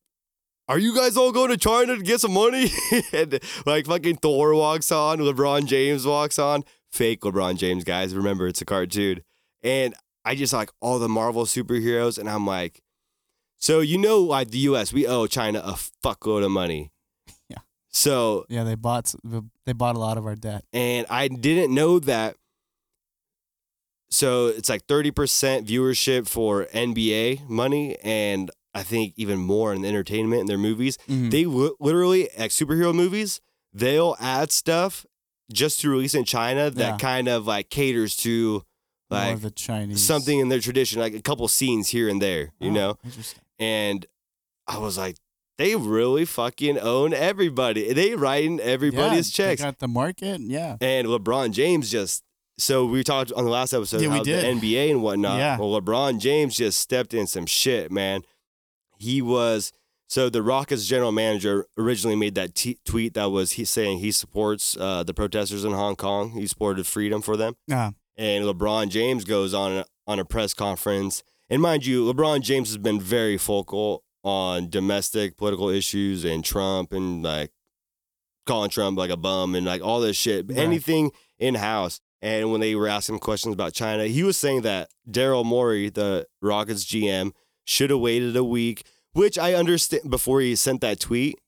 [0.69, 2.71] Are you guys all going to China to get some money?
[3.13, 6.63] and like fucking Thor walks on, LeBron James walks on.
[6.91, 8.15] Fake LeBron James, guys.
[8.15, 9.23] Remember, it's a cartoon.
[9.63, 12.83] And I just like all the Marvel superheroes, and I'm like,
[13.59, 15.73] so you know, like the U.S., we owe China a
[16.05, 16.91] fuckload of money.
[17.51, 17.59] Yeah.
[17.91, 19.15] So Yeah, they bought
[19.65, 20.65] they bought a lot of our debt.
[20.73, 22.37] and I didn't know that.
[24.11, 30.41] So it's like 30% viewership for NBA money, and I think even more in entertainment
[30.43, 30.97] in their movies.
[31.09, 31.31] Mhm.
[31.31, 33.41] They li- literally, like superhero movies,
[33.73, 35.05] they'll add stuff
[35.53, 36.97] just to release in China that Yeah.
[36.99, 38.63] kind of like caters to
[39.11, 42.71] like the Chinese something in their tradition, like a couple scenes here and there, you
[42.71, 42.99] Oh, know?
[43.05, 43.41] Interesting.
[43.59, 44.05] And
[44.67, 45.17] I was like,
[45.57, 47.93] they really fucking own everybody.
[47.93, 49.61] They writing everybody's yeah, checks.
[49.63, 50.41] They got the market.
[50.43, 50.77] Yeah.
[50.81, 52.23] And LeBron James just
[52.59, 54.61] so we talked on the last episode Yeah, did.
[54.61, 55.39] the NBA and whatnot.
[55.39, 55.59] Yeah.
[55.59, 58.23] Well, LeBron James just stepped in some shit, man.
[58.99, 59.73] He was
[60.09, 64.11] so the Rockets general manager originally made that t- tweet that was he saying he
[64.11, 66.31] supports uh, the protesters in Hong Kong.
[66.33, 67.55] He supported freedom for them.
[67.71, 67.75] Uh,
[68.17, 72.69] And LeBron James goes on a, on a press conference, and mind you, LeBron James
[72.71, 77.53] has been very vocal on domestic political issues and Trump and like
[78.47, 80.59] calling Trump like a bum and like all this shit, Right.
[80.59, 82.01] anything in house.
[82.21, 86.27] And when they were asking questions about China, he was saying that Daryl Morey, the
[86.43, 87.31] Rockets GM,
[87.65, 91.39] should have waited a week, which I understand before he sent that tweet.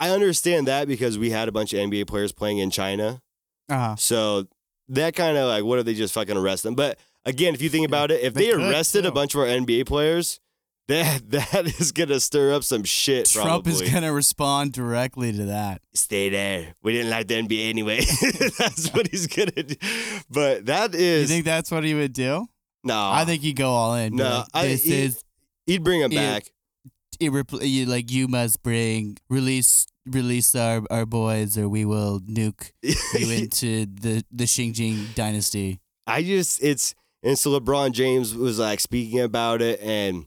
[0.00, 3.20] I understand that because we had a bunch of NBA players playing in China.
[3.68, 4.46] uh, So
[4.88, 6.74] that kind of like, what if they just fucking arrest them?
[6.74, 9.46] But again, if you think about it, if They they, arrested a bunch of our
[9.46, 10.40] NBA players,
[10.88, 13.26] that that is gonna stir up some shit.
[13.26, 13.72] Trump probably.
[13.86, 15.80] is gonna respond directly to that.
[15.94, 16.74] stay there.
[16.82, 18.00] We didn't like the NBA anyway.
[18.58, 19.76] That's what he's gonna do.
[20.28, 21.30] But that is.
[21.30, 22.46] You think that's what he would do?
[22.82, 23.10] no.
[23.12, 24.16] I think he'd go all in.
[24.16, 25.22] No, I- he- is
[25.66, 26.50] he'd bring him back.
[27.22, 32.72] Irrepl- you, like you must bring release release our, our boys or we will nuke
[32.82, 35.80] you into the the Xinjiang dynasty.
[36.06, 40.26] I just it's and so LeBron James was like speaking about it and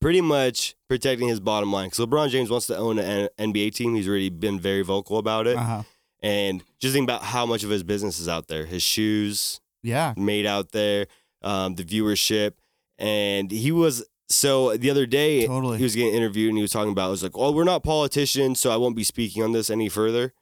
[0.00, 3.94] pretty much protecting his bottom line because LeBron James wants to own an NBA team.
[3.94, 5.82] He's already been very vocal about it, Uh-huh.
[6.22, 8.66] and just think about how much of his business is out there.
[8.66, 10.12] His shoes Yeah.
[10.16, 11.06] made out there,
[11.42, 12.52] um, the viewership,
[12.98, 14.04] and he was.
[14.34, 15.78] So the other day, Totally.
[15.78, 17.82] he was getting interviewed and he was talking about, it was like, oh, we're not
[17.84, 20.32] politicians, so I won't be speaking on this any further.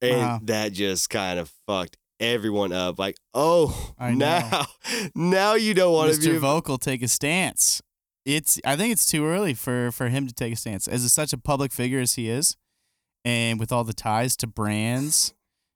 [0.00, 0.38] And Uh-huh.
[0.42, 2.98] that just kind of fucked everyone up.
[2.98, 4.16] Like, oh, I know.
[4.50, 4.66] now,
[5.14, 6.38] now you don't want to be.
[6.38, 7.80] Vocal take a stance.
[8.24, 10.88] It's I think it's too early for for him to take a stance.
[10.88, 12.56] As such a public figure as he is,
[13.24, 15.32] and with all the ties to brands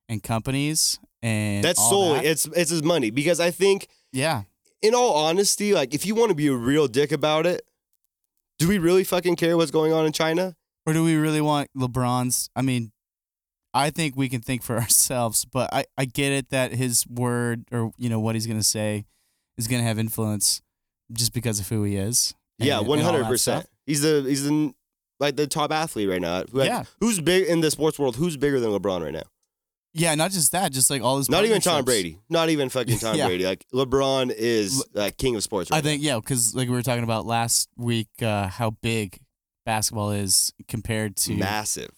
[0.08, 4.42] and companies and That's solely that, it's it's his money because I think, yeah.
[4.82, 7.62] In all honesty, like if you want to be a real dick about it,
[8.58, 10.56] do we really fucking care what's going on in China?
[10.86, 12.48] Or do we really want LeBron's?
[12.56, 12.92] I mean,
[13.74, 17.64] I think we can think for ourselves, but I, I get it that his word
[17.70, 19.04] or you know what he's gonna say
[19.58, 20.62] is gonna have influence
[21.12, 22.34] just because of who he is.
[22.58, 23.62] Yeah, and- one and all hundred that percent.
[23.64, 23.70] stuff.
[23.86, 24.72] He's the he's the
[25.18, 26.44] like the top athlete right now.
[26.50, 26.84] Like, Yeah.
[27.00, 28.16] Who's big in the sports world?
[28.16, 29.24] Who's bigger than LeBron right now?
[29.92, 31.28] Yeah, not just that, just like all his.
[31.28, 31.84] Not even Tom.
[31.84, 32.18] Brady.
[32.28, 33.26] Not even fucking Tom Yeah.
[33.26, 33.44] Brady.
[33.44, 35.70] Like LeBron is like king of sports.
[35.70, 39.18] Right I think yeah, because like we were talking about last week, uh, how big
[39.66, 41.90] basketball is compared to massive.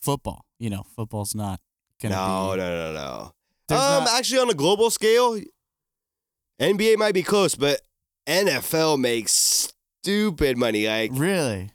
[0.00, 0.44] football.
[0.58, 1.60] You know, football's not
[2.02, 2.58] gonna No, be.
[2.58, 3.32] no, no, no.
[3.68, 5.40] There's Um, not- actually, on a global scale,
[6.60, 7.80] NBA might be close, but
[8.26, 9.72] NFL makes
[10.02, 10.86] stupid money.
[10.86, 11.70] Like, really.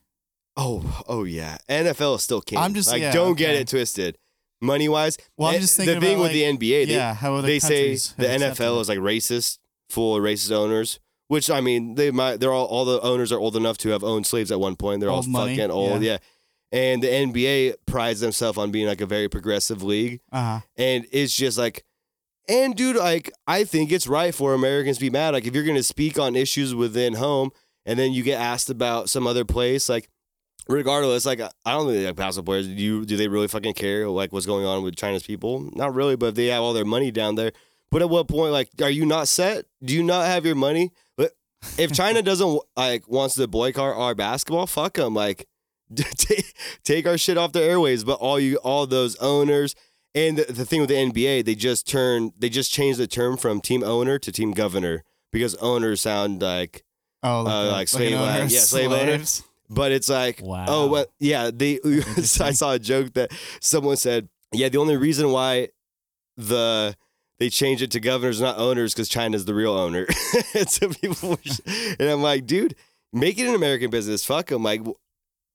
[0.55, 2.59] oh, oh yeah, NFL is still king.
[2.59, 3.61] I'm just- like, yeah, don't get okay.
[3.61, 4.17] it twisted.
[4.61, 6.87] Money wise, Well, I'm just thinking the thing about, with the NBA.
[6.87, 8.81] They, yeah, how other they say countries the have accepted NFL it.
[8.81, 10.99] is like racist, full of racist owners.
[11.27, 12.39] Which I mean, they might.
[12.39, 14.99] They're all all the owners are old enough to have owned slaves at one point.
[15.01, 16.11] They're Old all money, fucking old, yeah.
[16.13, 16.17] yeah.
[16.71, 20.59] And the NBA prides themselves on being like a very progressive league, Uh-huh.
[20.77, 21.83] and it's just like,
[22.47, 25.33] and dude, like I think it's right for Americans to be mad.
[25.33, 27.49] Like if you're gonna speak on issues within home,
[27.87, 30.09] and then you get asked about some other place, like
[30.67, 32.67] regardless, like I don't think like basketball players.
[32.67, 35.69] Do you do they really fucking care like what's going on with China's people?
[35.75, 37.51] Not really, but if they have all their money down there.
[37.91, 39.65] But at what point, like, are you not set?
[39.83, 40.91] Do you not have your money?
[41.17, 41.31] But
[41.77, 45.13] if China doesn't like wants to boycott our basketball, fuck them.
[45.13, 45.47] Like,
[45.95, 48.03] take take our shit off the airways.
[48.03, 49.75] But all you, all those owners,
[50.15, 53.37] and the, the thing with the NBA, they just turn, they just changed the term
[53.37, 56.83] from team owner to team governor because owners sound like
[57.23, 59.23] Oh, like, Uh, a- like slave- uh, yeah, slave owner.
[59.69, 60.65] But it's like, oh, Wow.
[60.67, 61.51] oh, well, yeah.
[61.53, 61.79] They,
[62.39, 65.69] I saw a joke that someone said, yeah, the only reason why
[66.37, 66.95] the
[67.39, 70.07] they changed it to governors, not owners, because China's the real owner.
[70.55, 71.37] and so people, were,
[71.99, 72.75] and I'm like, dude,
[73.11, 74.23] make it an American business.
[74.23, 74.63] Fuck them.
[74.63, 74.81] Like,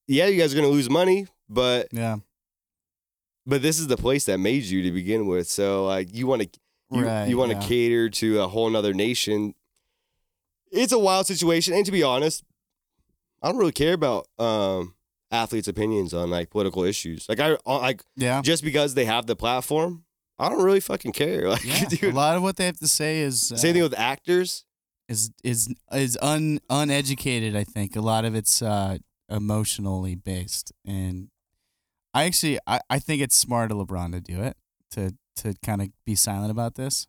[0.07, 2.17] yeah, you guys are gonna lose money, but Yeah.
[3.47, 5.49] but this is the place that made you to begin with.
[5.49, 6.49] So like, you want to
[6.93, 7.67] you, Right, you want to yeah.
[7.67, 9.55] cater to a whole nother nation.
[10.73, 12.45] It's a wild situation, and to be honest,
[13.43, 14.95] I don't really care about um,
[15.31, 17.27] athletes' opinions on like political issues.
[17.29, 18.43] Like I like Yeah.
[18.43, 20.05] just because they have the platform,
[20.39, 21.49] I don't really fucking care.
[21.49, 22.11] Like, Yeah.
[22.11, 24.65] a lot of what they have to say is uh, same thing with actors.
[25.09, 27.57] is is is un uneducated.
[27.57, 28.99] I think a lot of it's uh,
[29.29, 31.29] emotionally based, and
[32.15, 34.57] I actually I, I think it's smart of LeBron to do it
[34.93, 37.07] to to kind of be silent about this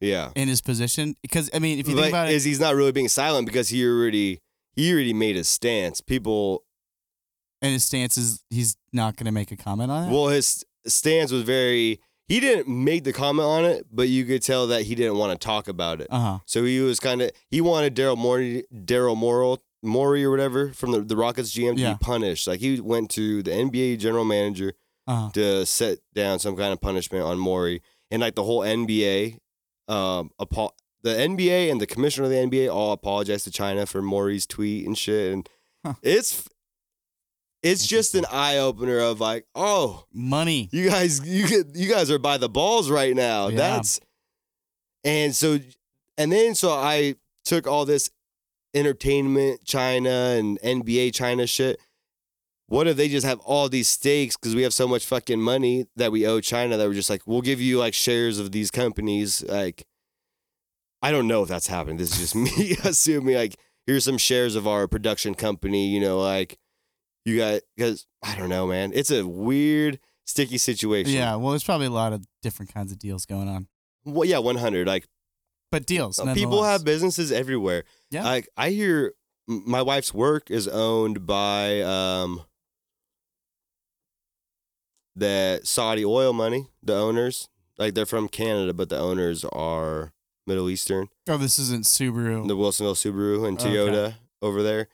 [0.00, 2.74] Yeah, in his position because I mean if you think about it, is he's not
[2.74, 4.40] really being silent because he already
[4.78, 6.00] he already made his stance.
[6.00, 6.62] People,
[7.60, 10.12] and his stance is he's not going to make a comment on it.
[10.12, 12.00] well, his stance was very.
[12.28, 15.32] He didn't make the comment on it, but you could tell that he didn't want
[15.32, 16.08] to talk about it.
[16.10, 16.38] uh huh.
[16.46, 20.92] So he was kind of he wanted Daryl Morey, Daryl Morrill, Morey or whatever from
[20.92, 21.92] the, the Rockets GM to Yeah.
[21.94, 22.46] be punished.
[22.46, 24.74] Like he went to the NBA general manager
[25.06, 25.30] Uh huh.
[25.34, 29.38] to set down some kind of punishment on Morey, and like the whole NBA,
[29.88, 34.02] um, apo- the NBA and the commissioner of the NBA all apologized to China for
[34.02, 35.48] Morey's tweet and shit, and
[35.84, 35.94] Huh.
[36.02, 36.48] it's
[37.62, 40.68] it's just an eye opener of like, oh, Money.
[40.72, 43.56] you guys you get you guys are by the balls right now Yeah.
[43.56, 44.00] that's
[45.04, 45.58] and so
[46.16, 48.10] and then so i took all this
[48.74, 51.78] entertainment china and nba china shit
[52.66, 55.86] what if they just have all these stakes because we have so much fucking money
[55.96, 58.70] that we owe china that we're just like we'll give you like shares of these
[58.70, 59.86] companies like
[61.02, 63.56] i don't know if that's happening this is just me assuming like
[63.86, 66.58] here's some shares of our production company you know like
[67.24, 71.36] you got because i don't know man it's a weird sticky situation Yeah.
[71.36, 73.66] Well, there's probably a lot of different kinds of deals going on,
[74.04, 75.06] well yeah 100 like
[75.70, 76.18] but deals.
[76.34, 78.24] people have businesses everywhere Yeah.
[78.24, 79.14] like i hear
[79.46, 82.42] my wife's work is owned by um
[85.16, 90.12] the saudi oil money the owners like they're from canada but the owners are
[90.48, 92.48] middle eastern Oh, this isn't Subaru.
[92.48, 93.68] the wilsonville subaru and Okay.
[93.70, 94.88] toyota over there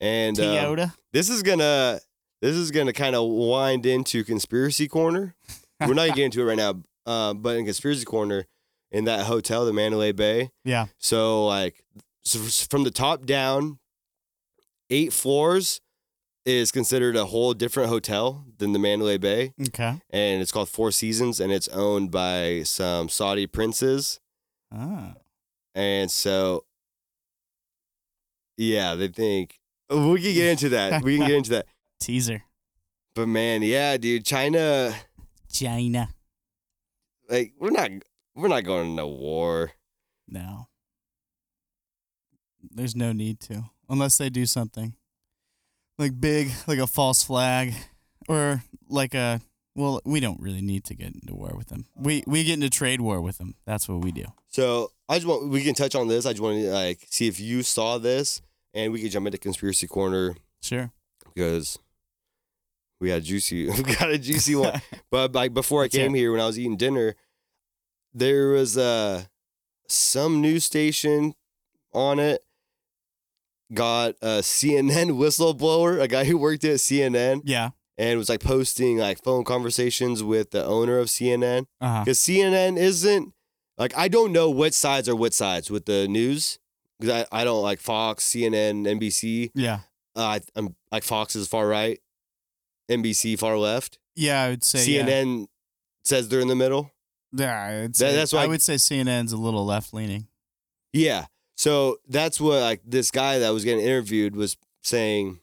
[0.00, 0.94] and um, Toyota.
[1.12, 1.98] this is gonna
[2.42, 5.34] this is gonna kind of wind into conspiracy corner.
[5.80, 8.46] We're not gonna get into it right now, uh, but in conspiracy corner,
[8.92, 10.50] in that hotel, the Mandalay Bay.
[10.64, 10.86] Yeah.
[10.98, 11.82] So like,
[12.24, 12.38] so
[12.70, 13.80] from the top down,
[14.90, 15.80] eight floors
[16.46, 20.00] is considered a whole different hotel than the Mandalay Bay, Okay.
[20.10, 24.18] and it's called Four Seasons, and it's owned by some Saudi princes,
[24.72, 25.14] Ah.
[25.74, 26.64] and so.
[28.56, 31.02] Yeah, they think we can get into that.
[31.02, 31.66] We can get into that.
[32.00, 32.42] Teaser.
[33.14, 34.94] But man, yeah, dude, China,
[35.52, 36.08] China.
[37.28, 37.90] like we're not
[38.34, 39.72] we're not going to war.
[40.28, 40.68] No.
[42.70, 44.94] There's no need to, unless they do something
[45.98, 47.74] like big, like a false flag,
[48.28, 49.40] or like a.
[49.78, 51.86] Well, we don't really need to get into war with them.
[51.94, 53.54] We we get into trade war with them.
[53.64, 54.24] That's what we do.
[54.48, 56.26] So I just want we can touch on this.
[56.26, 58.42] I just want to like see if you saw this,
[58.74, 60.90] and we can jump into conspiracy corner Sure.
[61.32, 61.78] because
[63.00, 64.82] we had juicy, we got a juicy one.
[65.12, 67.14] But like before I came here, when I was eating dinner,
[68.12, 69.26] there was uh
[69.86, 71.34] some news station
[71.92, 72.42] on it
[73.72, 77.70] got a CNN whistleblower, a guy who worked at CNN, yeah.
[77.98, 81.66] And was like posting like phone conversations with the owner of CNN.
[81.80, 83.34] Because CNN isn't
[83.76, 86.58] like I don't know what sides are what sides with the news
[86.98, 89.50] because I, I don't like Fox, CNN, NBC.
[89.54, 89.80] Yeah.
[90.16, 92.00] Uh, I, I'm like Fox is far right,
[92.90, 93.98] NBC far left.
[94.16, 95.04] Yeah, I would say yeah.
[95.06, 95.46] CNN
[96.04, 96.90] says they're in the middle.
[97.32, 100.26] Yeah, That- that's why I I- would say CNN's a little left leaning.
[100.92, 105.40] Yeah, so that's what like this guy that was getting interviewed was saying.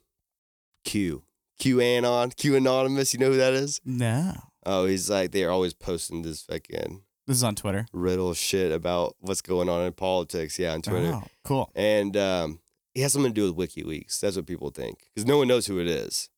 [0.83, 1.23] Q,
[1.59, 3.13] Q anon, Q anonymous.
[3.13, 3.79] You know who that is?
[3.85, 4.33] No,
[4.65, 7.85] Oh, he's like they're always posting this fucking this is on Twitter.
[7.93, 10.57] riddle shit about what's going on in politics.
[10.59, 11.11] Yeah, on Twitter.
[11.13, 11.71] Oh, cool.
[11.75, 12.59] and um,
[12.93, 14.19] he has something to do with WikiLeaks.
[14.19, 16.29] That's what people think because no one knows who it is.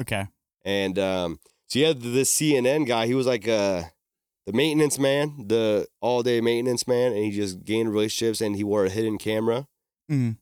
[0.00, 0.26] Okay.
[0.64, 1.38] And um,
[1.68, 3.06] so you had this CNN guy.
[3.06, 3.82] He was like uh,
[4.46, 8.64] the maintenance man, the all day maintenance man, and he just gained relationships and he
[8.64, 9.66] wore a hidden camera.
[10.10, 10.36] Mm.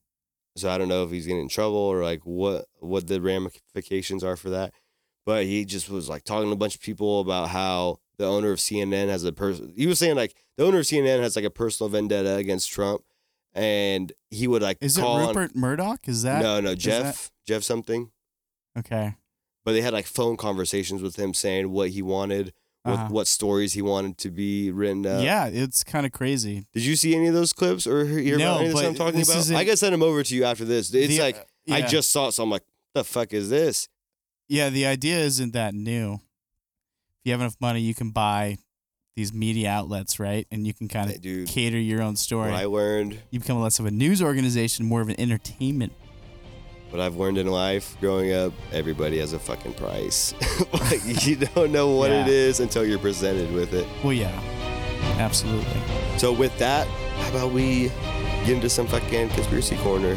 [0.56, 4.22] So I don't know if he's getting in trouble or like what what the ramifications
[4.22, 4.72] are for that.
[5.26, 8.52] But he just was like talking to a bunch of people about how the owner
[8.52, 9.72] of CNN has a person.
[9.76, 13.02] He was saying like the owner of CNN has like a personal vendetta against Trump,
[13.54, 16.06] and he would like Is it call on- Rupert Murdoch?
[16.06, 18.10] Is that no, no, Jeff, Jeff something.
[18.78, 19.14] okay?
[19.64, 22.52] But they had like phone conversations with him saying what he wanted
[22.84, 23.08] what, Uh-huh.
[23.10, 25.24] what stories he wanted to be written up.
[25.24, 26.64] yeah, it's kind of crazy.
[26.72, 28.94] Did you see any of those clips or hear No, about any of this I'm
[28.94, 29.58] talking this about?
[29.58, 30.92] I can send them over to you after this.
[30.94, 31.36] It's The- like
[31.68, 31.86] I yeah.
[31.86, 32.62] just saw it, so I'm like,
[32.94, 33.88] the fuck is this?
[34.48, 36.14] Yeah, the idea isn't that new.
[36.14, 36.20] If
[37.24, 38.58] you have enough money, you can buy
[39.16, 40.46] these media outlets, right?
[40.50, 42.50] And you can kind of cater your own story.
[42.50, 45.92] what I learned, you become less of a news organization, more of an entertainment.
[46.94, 50.32] What I've learned in life growing up, everybody has a fucking price.
[50.74, 52.32] like, you don't know what it Yeah.
[52.32, 53.84] is until you're presented with it.
[54.04, 54.30] Well, yeah,
[55.18, 55.66] absolutely.
[56.18, 57.88] So with that, how about we
[58.44, 60.16] get into some fucking conspiracy corner?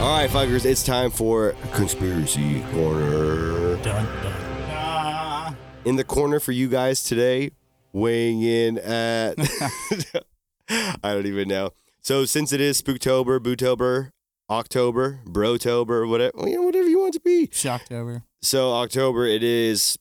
[0.00, 3.76] All right, fuckers, it's time for conspiracy corner.
[3.82, 4.34] Dun, dun,
[4.70, 5.54] ah.
[5.84, 7.50] In the corner for you guys today,
[7.92, 9.34] weighing in at
[10.70, 11.72] I don't even know.
[12.00, 14.12] So since it is Spooktober, Bootober,
[14.50, 17.46] October, Brotober, whatever you know, whatever you want to be.
[17.48, 18.24] Shocktober.
[18.42, 19.96] So October, it is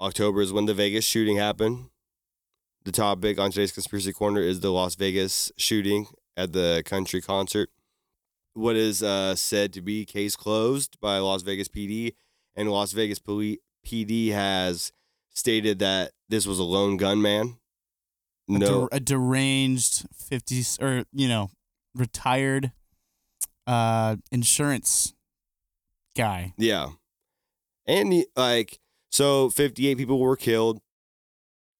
[0.00, 1.86] October is when the Vegas shooting happened.
[2.84, 7.68] The topic on today's conspiracy corner is the Las Vegas shooting at the country concert.
[8.54, 12.14] What is uh, said to be case closed by Las Vegas PD,
[12.56, 14.92] and Las Vegas Poli- PD has
[15.32, 17.58] stated that this was a lone gunman.
[18.48, 21.50] A, No, der- a deranged 50s or, you know,
[21.94, 22.72] retired
[23.66, 25.14] uh, insurance
[26.16, 26.54] guy.
[26.56, 26.90] Yeah.
[27.86, 28.78] And like
[29.10, 30.80] so 58 people were killed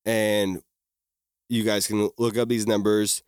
[0.05, 0.63] and
[1.49, 3.23] you guys can look up these numbers.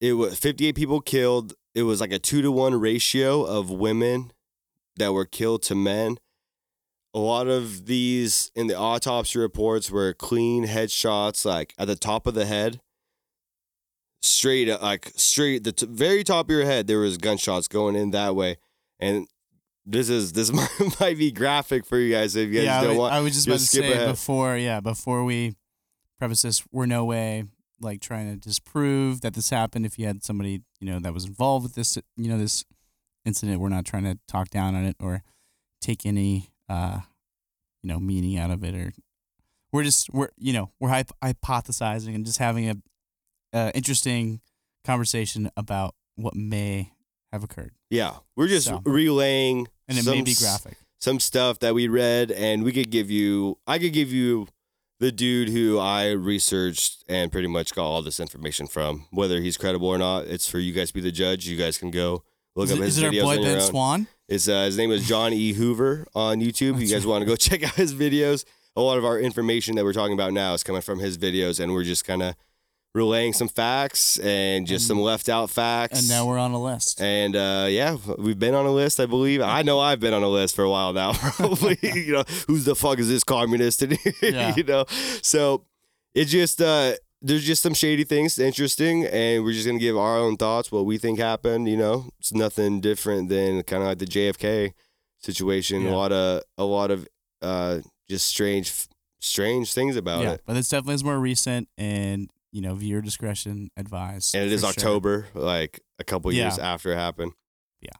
[0.00, 1.54] It was 58 people killed.
[1.74, 4.32] It was like a 2 to 1 ratio of women
[4.96, 6.18] that were killed to men.
[7.14, 12.26] A lot of these in the autopsy reports were clean headshots like at the top
[12.26, 12.80] of the head.
[14.20, 18.10] Straight like straight the t- very top of your head there was gunshots going in
[18.10, 18.56] that way.
[18.98, 19.28] And
[19.86, 22.80] this is this might, might be graphic for you guys if you guys yeah, I
[22.82, 23.14] don't was, want.
[23.14, 24.08] I was just about to say ahead.
[24.08, 25.54] before, yeah, before we
[26.18, 27.44] preface this, we're no way
[27.80, 29.86] like trying to disprove that this happened.
[29.86, 32.64] If you had somebody, you know, that was involved with this, you know, this
[33.24, 35.22] incident, we're not trying to talk down on it or
[35.80, 37.00] take any, uh,
[37.82, 38.92] you know, meaning out of it, or
[39.72, 42.74] we're just we're you know we're hyp- hypothesizing and just having a,
[43.52, 44.40] uh interesting
[44.84, 46.92] conversation about what may
[47.32, 48.80] have occurred, yeah, we're just So.
[48.84, 50.78] relaying and it some may be graphic.
[50.98, 53.58] some stuff that we read, and we could give you.
[53.66, 54.48] I could give you
[55.00, 59.06] the dude who I researched and pretty much got all this information from.
[59.10, 61.46] Whether he's credible or not, it's for you guys to be the judge.
[61.46, 62.24] You guys can go
[62.56, 63.60] look Is up it, his is it our videos boy Ben.
[63.60, 64.06] Swann?
[64.28, 65.52] It's uh, his name is John E.
[65.52, 66.80] Hoover on YouTube.
[66.80, 68.44] You guys want to go check out his videos.
[68.76, 71.60] A lot of our information that we're talking about now is coming from his videos,
[71.60, 72.34] and we're just kind of
[72.94, 75.98] relaying some facts and just And- some left out facts.
[76.00, 77.00] And now we're on a list.
[77.00, 79.40] And uh, yeah, we've been on a list, I believe.
[79.40, 81.12] I know I've been on a list for a while now.
[81.36, 83.82] Probably, you know, who's the fuck is this communist?
[84.22, 84.54] Yeah.
[84.56, 84.84] you know,
[85.22, 85.64] so
[86.14, 90.16] it just uh, there's just some shady things interesting, and we're just gonna give our
[90.18, 91.68] own thoughts, what we think happened.
[91.68, 94.72] You know, it's nothing different than kind of like the JFK
[95.18, 95.82] situation.
[95.82, 95.90] Yeah.
[95.90, 97.06] A lot of a lot of
[97.42, 97.78] uh,
[98.08, 98.86] just strange,
[99.20, 100.42] strange things about yeah, it.
[100.46, 104.34] but this definitely is more recent, and you know, viewer discretion advised.
[104.34, 104.70] and it is sure.
[104.70, 106.44] October, like a couple Yeah.
[106.44, 107.32] years after it happened.
[107.80, 107.90] Yeah.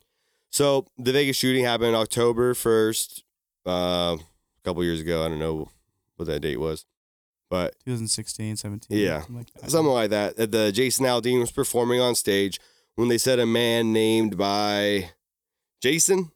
[0.51, 3.24] So the Vegas shooting happened October first,
[3.66, 5.24] uh, a couple years ago.
[5.24, 5.68] I don't know
[6.16, 6.86] what that date was,
[7.51, 8.96] but 2016, 17.
[8.99, 9.20] Yeah.
[9.20, 9.70] something like that.
[9.70, 10.36] something like that.
[10.51, 12.59] The Jason Aldean was performing on stage
[12.96, 15.11] when they said a man named by
[15.80, 16.32] Jason,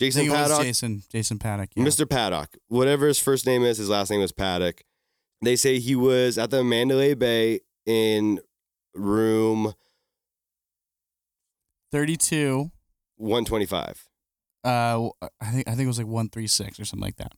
[0.00, 1.70] Jason think it was Paddock, Jason, Jason Paddock.
[1.74, 1.84] Yeah.
[1.84, 2.08] Mr.
[2.08, 4.82] Paddock, whatever his first name is, his last name is Paddock.
[5.42, 8.40] They say he was at the Mandalay Bay in
[8.94, 9.74] room
[11.90, 12.70] 32.
[13.16, 14.08] 125.
[14.64, 15.08] Uh,
[15.40, 17.32] I think I think it was like 136 or something like that.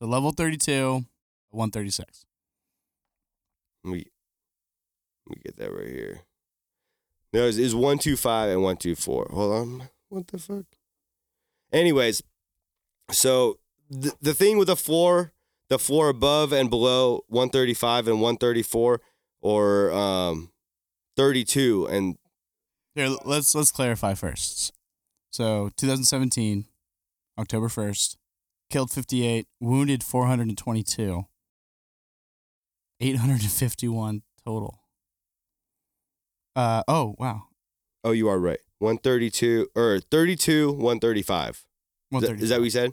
[0.00, 1.04] So level 32,
[1.50, 2.26] 136.
[3.84, 4.06] We
[5.28, 6.20] we get that right here.
[7.32, 9.28] No, it's, it's one two five and one two four.
[9.30, 10.64] Hold on, what the fuck?
[11.72, 12.22] Anyways,
[13.10, 15.32] so the the thing with the floor,
[15.68, 19.00] the floor above and below one thirty five and one thirty four,
[19.40, 20.50] or um,
[21.16, 22.16] thirty two and
[22.94, 24.72] Here, let's let's clarify first.
[25.30, 26.64] So 2017,
[27.38, 28.16] October 1st,
[28.70, 31.26] killed 58, wounded 422,
[33.00, 34.80] 851 total.
[36.54, 37.42] Uh oh wow,
[38.02, 38.60] oh, you are right.
[38.78, 41.64] One thirty two or thirty two, one thirty five.
[42.12, 42.92] Is that- Is that what you said?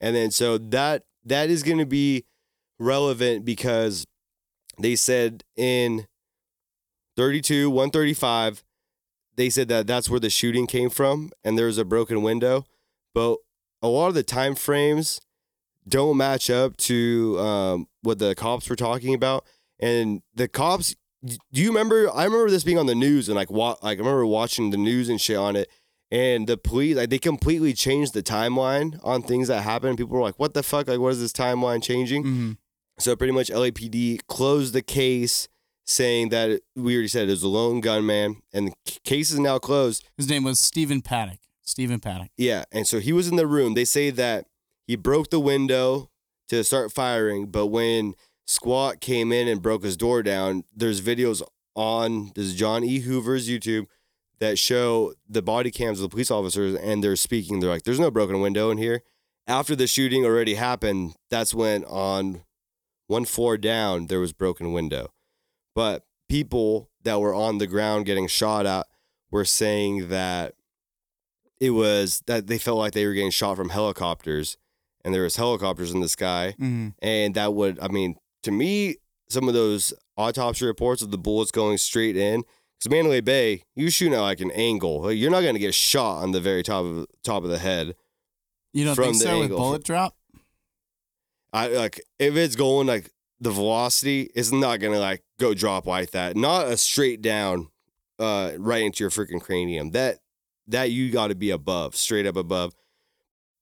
[0.00, 2.24] And then so that that is going to be
[2.78, 4.06] relevant because
[4.78, 6.06] they said in
[7.16, 8.64] 32 135
[9.36, 12.64] they said that that's where the shooting came from and there was a broken window
[13.14, 13.36] but
[13.82, 15.20] a lot of the time frames
[15.88, 19.44] don't match up to um, what the cops were talking about.
[19.80, 20.94] And the cops,
[21.24, 22.10] do you remember?
[22.14, 24.76] I remember this being on the news and like, wa- like I remember watching the
[24.76, 25.68] news and shit on it.
[26.10, 29.98] And the police, like, they completely changed the timeline on things that happened.
[29.98, 30.86] People were like, "What the fuck?
[30.86, 32.52] Like, what is this timeline changing?" hmm
[32.98, 35.48] So pretty much LAPD closed the case,
[35.84, 38.72] saying that we already said it was a lone gunman, and the
[39.04, 40.04] case is now closed.
[40.16, 41.40] His name was Stephen Paddock.
[41.62, 42.30] Stephen Paddock.
[42.36, 43.74] Yeah, and so he was in the room.
[43.74, 44.46] They say that
[44.86, 46.10] he broke the window
[46.48, 48.14] to start firing, but when
[48.46, 51.42] Squat came in and broke his door down, there's videos
[51.74, 53.00] on this John E.
[53.00, 53.86] Hoover's YouTube
[54.40, 57.60] that show the body cams of the police officers and they're speaking.
[57.60, 59.02] They're like, "There's no broken window in here."
[59.46, 62.44] After the shooting already happened, that's when on
[63.06, 65.12] one floor down there was broken window.
[65.74, 68.86] But people that were on the ground getting shot at
[69.30, 70.54] were saying that
[71.60, 74.56] it was that they felt like they were getting shot from helicopters
[75.04, 78.96] and there was helicopters in the sky hmm and that would i mean to me
[79.28, 82.42] some of those autopsy reports of the bullets going straight in
[82.78, 86.22] because mandalay bay you shoot at like an angle you're not going to get shot
[86.22, 87.94] on the very top of top of the head
[88.72, 90.16] You don't think so with bullet drop?
[91.52, 93.10] i like if it's going like
[93.40, 96.36] the velocity is not going to like go drop like that.
[96.36, 97.68] Not a straight down
[98.18, 99.90] uh right into your freaking cranium.
[99.90, 100.18] That
[100.68, 102.74] that you got to be above straight up above.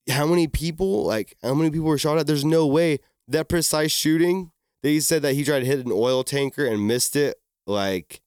[0.09, 2.27] How many people like how many people were shot at?
[2.27, 2.99] There's no way.
[3.27, 4.51] That precise shooting
[4.83, 8.21] they said that he tried to hit an oil tanker and missed it like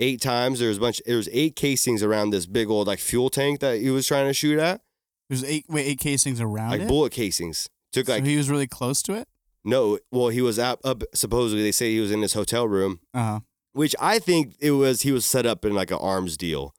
[0.00, 2.98] eight times there was a bunch there was eight casings around this big old like
[2.98, 4.80] fuel tank that he was trying to shoot at
[5.28, 6.88] There's eight wait eight casings around like it.
[6.88, 9.26] bullet casings took so like he was really close to it.
[9.64, 13.00] no well he was up, up supposedly they say he was in his hotel room
[13.14, 13.40] Uh huh.
[13.72, 16.74] which i think it was he was set up in like an arms deal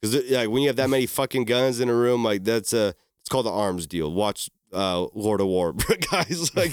[0.00, 2.94] because like when you have that many fucking guns in a room like that's a
[3.20, 5.72] it's called the arms deal watch uh lord of war
[6.12, 6.72] guys like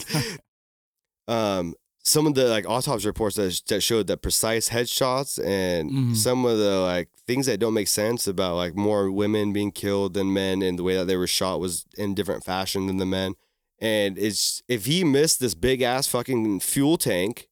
[1.28, 1.74] um
[2.08, 6.16] some of the like autopsy reports that, that showed that precise headshots and Mhm.
[6.16, 10.14] some of the like things that don't make sense about like more women being killed
[10.14, 13.06] than men and the way that they were shot was in different fashion than the
[13.06, 13.34] men
[13.80, 17.50] and it's if he missed this big ass fucking fuel tank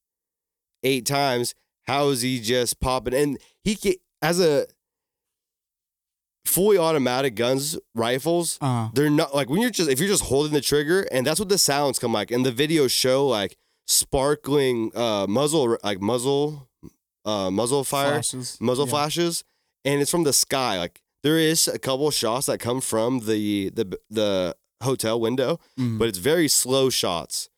[0.83, 1.53] eight times
[1.87, 4.65] how is he just popping and he ca- as a
[6.45, 8.89] fully automatic guns rifles Uh huh.
[8.93, 11.49] they're not like when you're just if you're just holding the trigger and that's what
[11.49, 13.57] the sounds come like and the videos show like
[13.87, 16.67] sparkling uh muzzle like muzzle
[17.25, 18.57] uh muzzle fire Flashes.
[18.59, 18.91] muzzle Yeah.
[18.91, 19.43] flashes
[19.83, 23.69] and it's from the sky like there is a couple shots that come from the
[23.69, 25.97] the the hotel window Mhm.
[25.99, 27.49] but it's very slow shots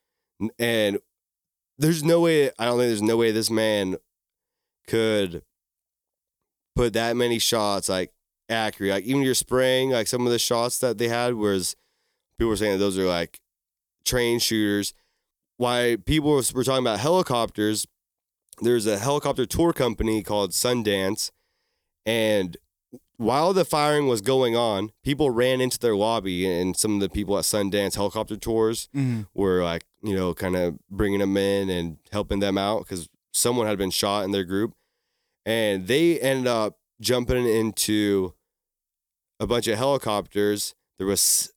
[0.60, 1.00] and
[1.78, 3.96] there's no way i don't think there's no way this man
[4.88, 5.44] could
[6.76, 8.12] put that many shots like
[8.50, 11.76] accurate like even your spraying like some of the shots that they had was
[12.38, 13.40] people were saying that those are like
[14.06, 14.94] trained shooters
[15.58, 17.86] why people were talking about helicopters
[18.62, 21.30] there's a helicopter tour company called sundance
[22.06, 22.58] and
[23.18, 27.10] while the firing was going on people ran into their lobby and some of the
[27.10, 29.28] people at sundance helicopter tours Mhm.
[29.34, 33.68] were like you know kind of bringing them in and helping them out because someone
[33.68, 34.74] had been shot in their group
[35.46, 38.34] and they ended up jumping into
[39.40, 41.52] a bunch of helicopters there was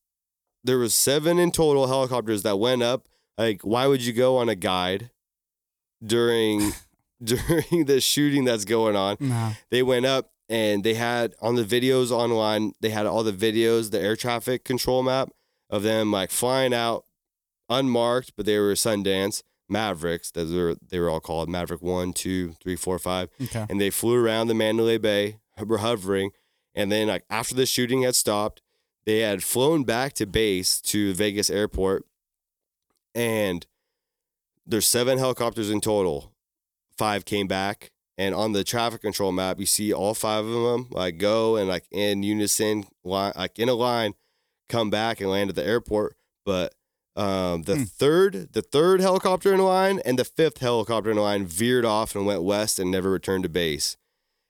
[0.62, 3.08] there was seven in total helicopters that went up
[3.40, 5.10] like why would you go on a guide
[6.04, 6.72] during
[7.22, 9.16] during the shooting that's going on?
[9.70, 13.90] They went up and they had on the videos online they had all the videos
[13.90, 15.28] the air traffic control map
[15.70, 17.04] of them like flying out
[17.68, 22.54] unmarked but they were sundance mavericks that were they were all called maverick one two
[22.62, 23.28] three four five.
[23.40, 23.64] Okay.
[23.70, 26.30] and they flew around the mandalay bay were hovering
[26.74, 28.60] and then like after the shooting had stopped
[29.06, 32.04] they had flown back to base to vegas airport
[33.14, 33.66] and
[34.66, 36.32] there's seven helicopters in total.
[36.96, 40.88] Five came back and on the traffic control map you see all five of them
[40.90, 44.14] like go and like in unison line like in a line
[44.68, 46.16] come back and land at the airport.
[46.44, 46.74] But
[47.16, 47.82] um, the Hmm.
[47.84, 52.26] third the third helicopter in line and the fifth helicopter in line veered off and
[52.26, 53.96] went west and never returned to base.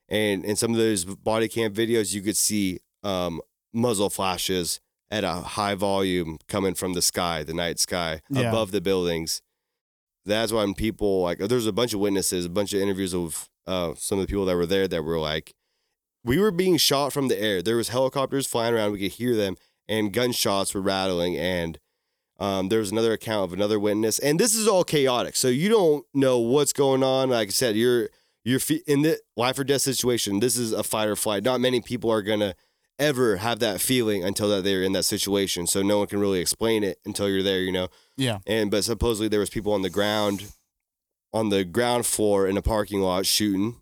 [0.09, 3.41] And in some of those body cam videos you could see um,
[3.73, 4.81] muzzle flashes
[5.11, 8.49] at a high volume coming from the sky the night sky Yeah.
[8.49, 9.43] above the buildings
[10.27, 13.95] that's when people like there's a bunch of witnesses, a bunch of interviews of uh,
[13.97, 15.55] some of the people that were there that were like,
[16.25, 17.63] we were being shot from the air.
[17.63, 18.93] There was helicopters flying around.
[18.93, 19.57] We could hear them,
[19.89, 21.37] and gunshots were rattling.
[21.39, 21.79] And
[22.39, 25.37] um, there was another account of another witness, and this is all chaotic.
[25.37, 27.31] So you don't know what's going on.
[27.31, 28.11] Like I said, you're
[28.45, 30.41] you're in the life or death situation.
[30.41, 31.45] This is a fight or flight.
[31.45, 32.55] Not many people are gonna
[33.01, 35.67] ever have that feeling until that they're in that situation.
[35.67, 37.89] So no one can really explain it until you're there, you know.
[38.17, 38.39] Yeah.
[38.47, 40.53] And but supposedly there was people on the ground,
[41.33, 43.81] on the ground floor in a parking lot shooting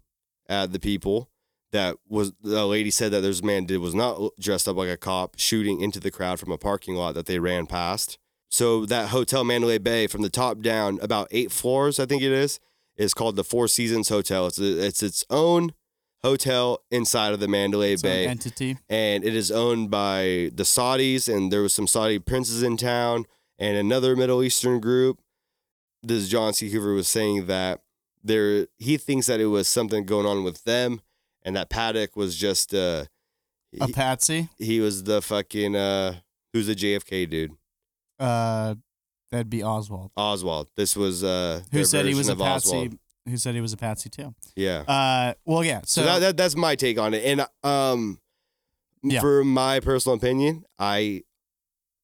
[0.48, 1.28] at the people.
[1.72, 4.88] That was the lady said that there's a man did was not dressed up like
[4.88, 8.16] a cop shooting into the crowd from a parking lot that they ran past.
[8.48, 12.32] So that hotel Mandalay Bay from the top down, about eight floors, I think it
[12.32, 12.58] is,
[12.96, 14.46] is called the Four Seasons Hotel.
[14.46, 15.74] It's a, it's its own
[16.22, 18.76] hotel inside of the Mandalay Its Bay entity.
[18.88, 23.24] and it is owned by the Saudis, and there was some Saudi princes in town,
[23.58, 25.20] and another Middle Eastern group.
[26.02, 26.70] This John C.
[26.70, 27.80] Hoover was saying that
[28.22, 31.00] there he thinks that it was something going on with them,
[31.42, 33.04] and that Paddock was just uh
[33.80, 34.48] A he, patsy.
[34.58, 36.20] he was the fucking uh
[36.52, 37.52] who's the JFK dude
[38.18, 38.74] Uh,
[39.30, 40.10] that'd be Oswald.
[40.16, 40.68] Oswald.
[40.76, 42.68] This was uh Who said he was a patsy?
[42.68, 42.98] Oswald.
[43.28, 44.34] Who said he was a patsy too?
[44.56, 44.80] Yeah.
[44.88, 45.80] Uh, well, yeah.
[45.84, 47.24] So, So, that, that that's my take on it.
[47.24, 48.20] And um
[49.02, 49.20] Yeah.
[49.20, 51.22] for my personal opinion, I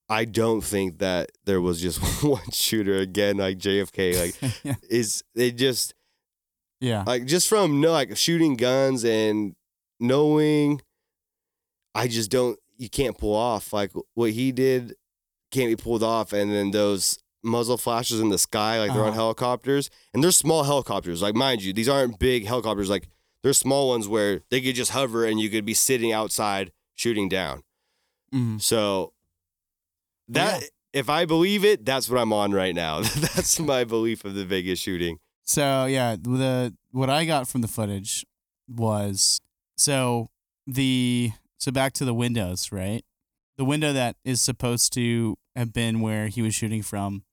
[0.09, 4.75] I don't think that there was just one shooter again like JFK like yeah.
[4.91, 5.95] is it just
[6.81, 7.05] yeah.
[7.07, 9.55] like just from no like shooting guns and
[10.01, 10.83] knowing
[11.95, 14.95] I just don't you can't pull off like what he did
[15.51, 19.09] can't be pulled off and then those muzzle flashes in the sky like they're on
[19.09, 19.17] Uh-huh.
[19.19, 23.09] helicopters and they're small helicopters like mind you these aren't big helicopters like
[23.43, 27.29] they're small ones where they could just hover and you could be sitting outside shooting
[27.29, 27.63] down
[28.33, 28.61] Mhm.
[28.61, 29.13] so
[30.29, 30.69] that yeah.
[30.93, 34.45] if I believe it that's what I'm on right now that's my belief of the
[34.45, 38.25] Vegas shooting So yeah, the what I got from the footage
[38.69, 39.41] was
[39.77, 40.29] so
[40.67, 43.05] the so back to the windows, right?
[43.57, 47.25] The window that is supposed to have been where he was shooting from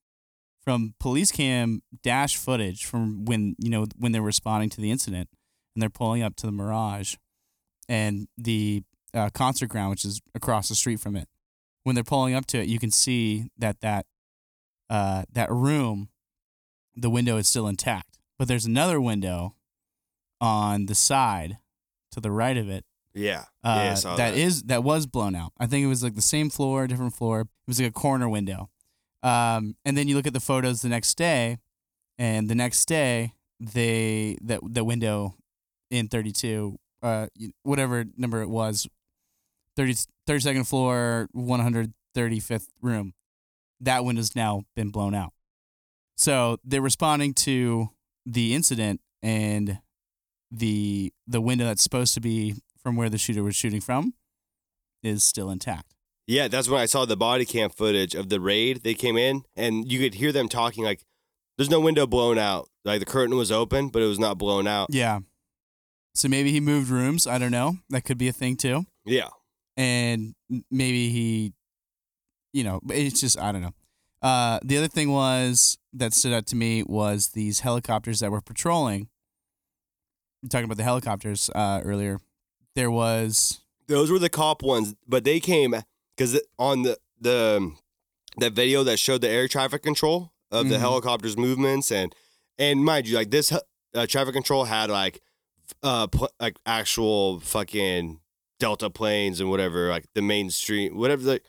[0.64, 5.30] from police cam dash footage from when you know when they're responding to the incident
[5.76, 7.16] and they're pulling up to the Mirage
[7.89, 8.84] and the
[9.14, 11.28] uh, concert ground, which is across the street from it.
[11.84, 14.05] When they're pulling up to it, you can see that that
[14.89, 16.09] uh, that room
[16.95, 18.20] the window is still intact.
[18.38, 19.55] But there's another window
[20.39, 21.57] on the side
[22.12, 22.84] to the right of it
[23.14, 25.51] yeah uh, yeah saw that is that was blown out.
[25.59, 27.41] I think it was like the same floor, different floor.
[27.41, 28.70] It was like a corner window.
[29.24, 31.57] Um, and then you look at the photos the next day,
[32.17, 35.36] and the next day they that the window
[35.89, 37.28] in 32, uh,
[37.63, 38.88] whatever number it was,
[39.78, 39.95] 30,
[40.28, 43.13] 32nd floor, 135th room.
[43.80, 45.34] That window's now been blown out.
[46.15, 47.89] So they're responding to
[48.26, 49.80] the incident and
[50.51, 54.13] the the window that's supposed to be from where the shooter was shooting from
[55.01, 55.95] is still intact.
[56.28, 58.84] Yeah, that's when I saw the body cam footage of the raid.
[58.84, 61.03] They came in and you could hear them talking like
[61.57, 62.69] there's no window blown out.
[62.86, 64.88] Like the curtain was open, but it was not blown out.
[64.91, 65.19] Yeah.
[66.15, 67.28] So maybe he moved rooms.
[67.28, 67.78] I don't know.
[67.89, 68.86] That could be a thing too.
[69.05, 69.30] Yeah.
[69.78, 70.34] And
[70.69, 71.53] maybe he,
[72.53, 73.74] you know, it's just I don't know.
[74.22, 78.41] Uh, the other thing was that stood out to me was these helicopters that were
[78.41, 79.09] patrolling.
[80.41, 82.19] You're talking about the helicopters uh, earlier.
[82.76, 85.76] There was Those were the cop ones, but they came
[86.18, 87.72] cuz on the the
[88.38, 90.80] that video that showed the air traffic control of the Mhm.
[90.80, 92.14] helicopters movements and
[92.57, 95.22] and mind you like this uh, traffic control had like
[95.84, 98.20] uh pl- like actual fucking
[98.59, 101.41] delta planes and whatever like the mainstream whatever the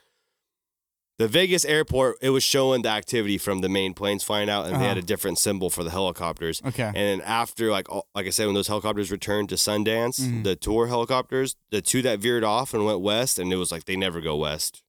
[1.22, 4.74] the Vegas airport it was showing the activity from the main planes flying out and
[4.74, 4.98] they had Uh-huh.
[4.98, 6.84] a different symbol for the helicopters okay.
[6.86, 10.42] and then after like all- like I said when those helicopters returned to Sundance Mhm.
[10.44, 13.84] the tour helicopters the two that veered off and went west and it was like
[13.84, 14.82] they never go west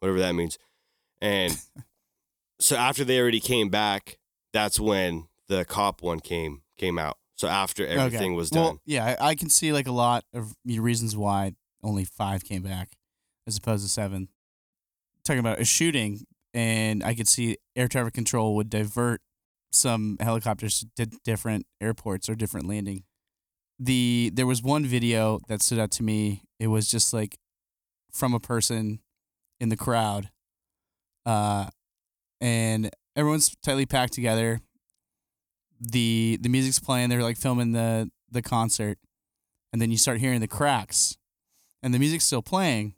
[0.00, 0.58] whatever that means
[1.20, 1.58] and
[2.60, 4.18] so after they already came back
[4.52, 8.36] that's when the cop one came came out so after everything Okay.
[8.36, 12.04] was done Well, yeah, I, I can see like a lot of reasons why only
[12.04, 12.96] five came back
[13.48, 14.28] as opposed to seven.
[15.24, 19.20] Talking about a shooting, and I could see air traffic control would divert
[19.70, 23.04] some helicopters to different airports or different landing.
[23.78, 26.42] The there was one video that stood out to me.
[26.58, 27.38] It was just like
[28.10, 29.00] from a person
[29.60, 30.30] in the crowd,
[31.24, 31.68] uh,
[32.40, 34.60] and everyone's tightly packed together
[35.90, 38.98] the the music's playing they're like filming the the concert
[39.72, 41.16] and then you start hearing the cracks
[41.82, 42.94] and the music's still playing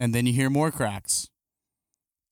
[0.00, 1.28] and then you hear more cracks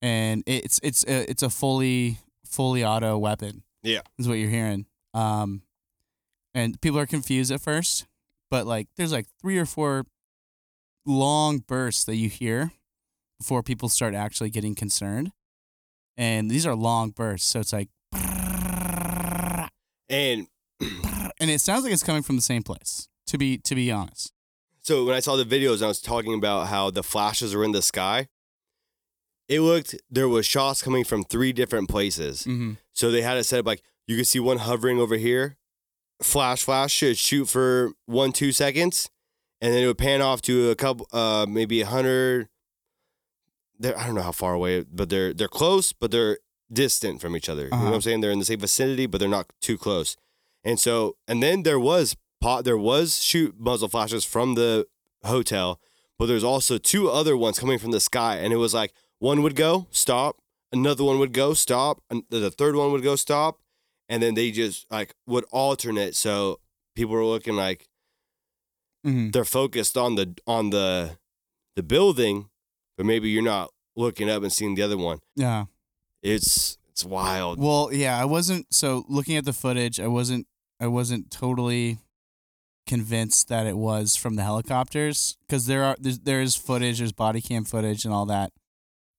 [0.03, 4.01] and it's it's a, it's a fully fully auto weapon Yeah.
[4.19, 5.63] is what you're hearing um
[6.55, 8.07] and people are confused at first
[8.51, 10.05] but like there's like three or four
[11.07, 12.73] long bursts that you hear
[13.39, 15.31] before people start actually getting concerned
[16.17, 17.89] and these are long bursts so it's like
[20.09, 20.47] and
[21.41, 23.09] and it sounds like it's coming from the same place.
[23.27, 24.33] To be to be honest,
[24.89, 27.73] So when I saw the videos, I was talking about how the flashes were in
[27.73, 28.27] the sky.
[29.47, 32.45] It looked there was shots coming from three different places.
[32.45, 32.73] Mm-hmm.
[32.95, 35.59] So they had it set up like you could see one hovering over here,
[36.23, 39.11] flash, flash, should shoot for one, two seconds,
[39.61, 42.49] and then it would pan off to a couple, uh, maybe a hundred.
[43.79, 46.39] They're, I don't know how far away, but they're they're close, but they're
[46.73, 47.65] distant from each other.
[47.65, 47.95] You know what Uh-huh.
[47.97, 48.21] I'm saying?
[48.23, 50.17] They're in the same vicinity, but they're not too close.
[50.65, 54.87] And so, and then there was pot, there was shoot muzzle flashes from the
[55.25, 55.81] hotel,
[56.19, 59.43] but there's also two other ones coming from the sky, and it was like one
[59.43, 60.37] would go stop,
[60.73, 63.61] another one would go stop, and the third one would go stop,
[64.09, 66.15] and then they just like would alternate.
[66.17, 66.61] So
[66.95, 67.89] people were looking like
[69.07, 69.31] Mm-hmm.
[69.31, 71.19] they're focused on the on the
[71.77, 72.49] the building,
[72.97, 75.21] but maybe you're not looking up and seeing the other one.
[75.37, 75.67] Yeah.
[76.21, 77.61] It's it's wild.
[77.61, 80.49] Well, yeah, I wasn't so looking at the footage, I wasn't
[80.81, 81.99] I wasn't totally
[82.89, 87.13] convinced that it was from the helicopters cuz there are there's, there is footage, there's
[87.13, 88.53] body cam footage and all that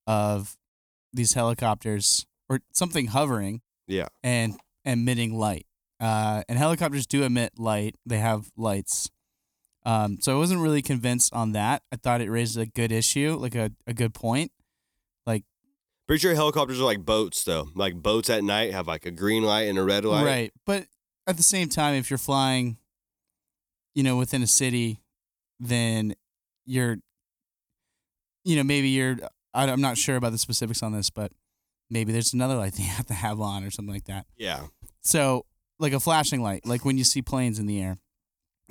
[0.08, 0.58] of
[1.14, 4.08] these helicopters or something hovering Yeah.
[4.24, 5.66] and emitting light.
[6.00, 7.96] Uh, and helicopters do emit light.
[8.06, 9.10] They have lights.
[9.86, 11.84] Um, so I wasn't really convinced on that.
[11.92, 14.52] I thought it raised a good issue, like a, a good point.
[15.26, 15.44] Like,
[16.08, 17.70] pretty sure helicopters are like boats though.
[17.76, 20.26] Like boats at night have like a green light and a red light.
[20.26, 20.54] Right.
[20.66, 20.88] But
[21.28, 22.78] at the same time, if you're flying,
[24.00, 25.02] you know, within a city,
[25.60, 26.14] then
[26.66, 26.98] you're,
[28.46, 29.18] you know, maybe you're,
[29.54, 31.32] I- I'm not sure about the specifics on this, but
[31.90, 34.26] maybe there's another light that you have to have on or something like that.
[34.38, 34.62] Yeah.
[35.02, 35.46] So,
[35.80, 37.98] like a flashing light, like when you see planes in the air,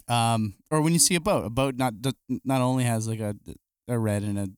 [0.09, 1.45] um, or when you see a boat.
[1.45, 1.93] A boat not
[2.45, 3.35] not only has like a
[3.89, 4.49] a red and a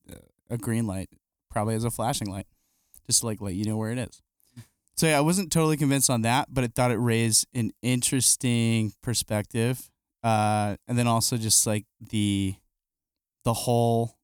[0.55, 1.09] a green light,
[1.51, 2.47] probably has a flashing light,
[3.09, 4.21] just to like let you know where it is.
[4.97, 8.93] So yeah, I wasn't totally convinced on that, but I thought it raised an interesting
[9.03, 9.89] perspective,
[10.23, 12.55] uh, and then also just like the
[13.45, 14.17] the whole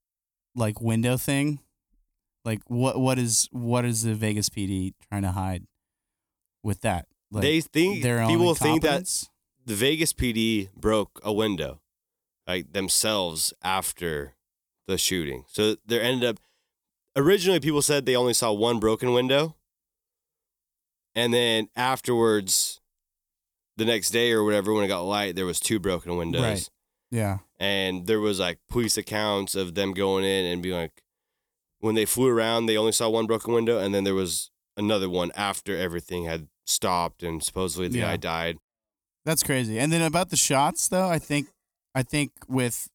[0.54, 1.60] like window thing,
[2.44, 5.64] like what what is what is the Vegas PD trying to hide
[6.62, 7.06] with that?
[7.30, 9.04] Like, they think their own people think that
[9.64, 11.80] the Vegas PD broke a window,
[12.46, 14.34] like themselves after
[14.86, 15.44] the shooting.
[15.48, 16.38] So there ended up
[17.16, 19.56] originally people said they only saw one broken window,
[21.14, 22.80] and then afterwards,
[23.76, 26.68] the next day or whatever, when it got light, there was two broken windows, Right.
[27.10, 31.02] yeah, and there was like police accounts of them going in and being like,
[31.80, 35.08] when they flew around, they only saw one broken window, and then there was another
[35.10, 38.10] one after everything had stopped and supposedly the Yeah.
[38.12, 38.58] guy died.
[39.24, 39.78] that's crazy.
[39.78, 41.48] And then about the shots, though, I think
[41.94, 42.88] I think with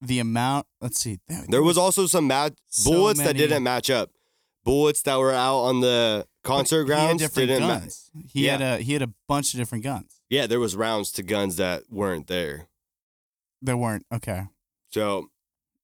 [0.00, 3.90] the amount, let's see, there, There was also some match So bullets that didn't match
[3.90, 4.10] up.
[4.64, 8.10] Bullets that were out on the concert grounds didn't guns.
[8.32, 11.22] He had a he had a bunch of different guns Yeah, there was rounds to
[11.22, 12.68] guns that weren't there.
[13.62, 14.44] There weren't okay.
[14.90, 15.30] So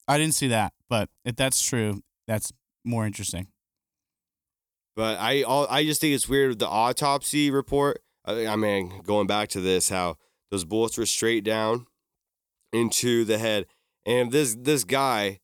[0.08, 2.52] I didn't see that, but if that's true, that's
[2.84, 3.48] more interesting.
[4.94, 8.02] But I all I just think it's weird with the autopsy report.
[8.24, 10.16] I, I mean, going back to this, how
[10.50, 11.86] those bullets were straight down
[12.72, 13.66] into the head,
[14.04, 15.40] and this this guy,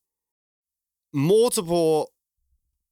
[1.12, 2.12] multiple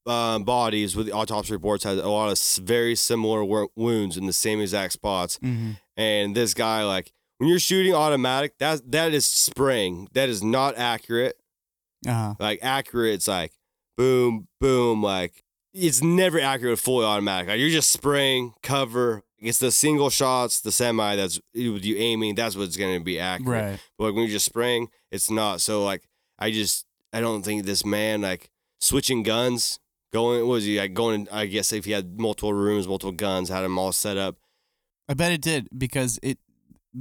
[0.06, 4.26] uh, bodies with the autopsy reports had a lot of very similar wo- wounds in
[4.26, 5.72] the same exact spots, Mm-hmm.
[5.96, 10.08] and this guy like when you're shooting automatic, that that is spraying.
[10.12, 11.36] That is not accurate
[12.06, 12.34] Uh huh.
[12.38, 13.52] like accurate it's like
[13.96, 15.42] boom boom like
[15.74, 20.70] it's never accurate fully automatic like you're just spraying cover it's the single shots the
[20.72, 23.80] semi that's with you aiming that's what's going to be accurate Right.
[23.98, 26.02] but like when you're just spraying it's not so like
[26.38, 28.50] i just i don't think this man like
[28.80, 29.78] switching guns
[30.18, 33.62] going was he like going i guess if he had multiple rooms multiple guns had
[33.62, 34.34] them all set up
[35.08, 36.38] I bet it did because it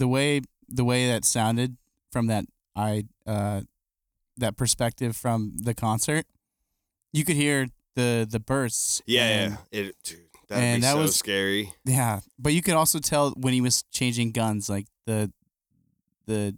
[0.01, 0.41] the way
[0.79, 1.77] the way that sounded
[2.13, 2.45] from that
[2.75, 2.91] I
[3.25, 3.61] uh
[4.37, 6.25] that perspective from the concert,
[7.17, 9.01] you could hear the the bursts.
[9.07, 12.61] yeah and- yeah it dude, that'd and be that so was- scary Yeah, but you
[12.61, 15.31] could also tell when he was changing guns, like the
[16.27, 16.55] the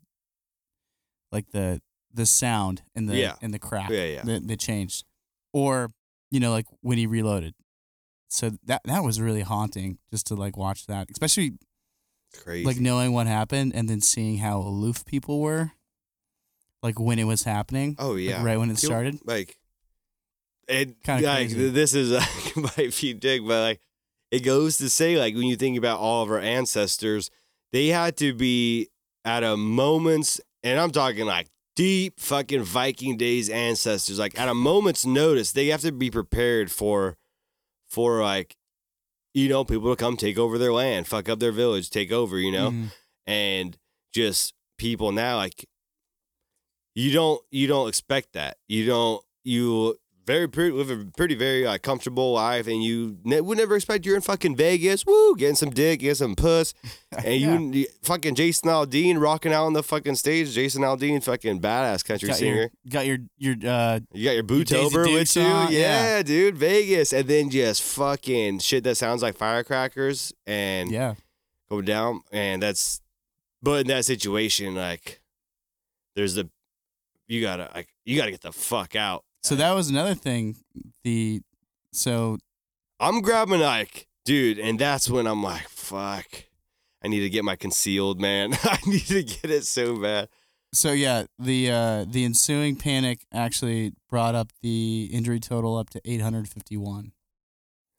[1.31, 1.81] like the
[2.13, 3.35] the sound and the Yeah.
[3.41, 5.05] and the crack yeah yeah that, that changed,
[5.53, 5.89] or
[6.31, 7.53] you know, like when he reloaded.
[8.29, 11.53] So that that was really haunting just to like watch that, especially
[12.43, 15.71] crazy like knowing what happened and then seeing how aloof people were,
[16.83, 19.19] like when it was happening, oh like, yeah right when it People- started.
[19.25, 19.57] like
[20.67, 21.69] it Kinda like crazy.
[21.69, 22.11] this is
[22.57, 23.79] like might be dick, but like
[24.31, 27.31] it goes to say like when you think about all of our ancestors,
[27.71, 28.89] they had to be
[29.23, 31.47] at a moment's and I'm talking like
[31.77, 36.69] deep fucking Viking days ancestors, like at a moment's notice, they have to be prepared
[36.71, 37.15] for
[37.87, 38.57] for like
[39.33, 42.39] you know, people to come take over their land, fuck up their village, take over,
[42.39, 42.71] you know?
[42.71, 42.91] Mhm.
[43.27, 43.77] and
[44.13, 45.67] just people now like
[46.95, 48.57] you don't you don't expect that.
[48.67, 49.97] You don't you
[50.27, 54.05] very pretty live a pretty very like comfortable life, and you ne- would never expect
[54.05, 56.73] you're in fucking Vegas, woo, getting some dick, getting some puss,
[57.25, 60.53] and you, you fucking Jason Aldean rocking out on the fucking stage.
[60.53, 62.55] Jason Aldean, fucking badass country got singer.
[62.55, 66.21] your got your your uh You got your boot over with you, yeah, yeah.
[66.21, 71.15] dude, Vegas, and then just fucking shit that sounds like firecrackers and yeah
[71.69, 73.01] go down, and that's.
[73.61, 75.19] But in that situation, like,
[76.15, 76.49] there's the,
[77.27, 79.23] you gotta like you gotta get the fuck out.
[79.43, 80.55] So that was another thing
[81.03, 81.41] the
[81.93, 82.37] so
[82.99, 86.25] I'm grabbing Ike, dude, and that's when I'm like, fuck.
[87.03, 88.53] I need to get my concealed, man.
[88.63, 90.29] I need to get it so bad.
[90.73, 96.01] so yeah the uh the ensuing panic actually brought up the injury total up to
[96.03, 97.13] 851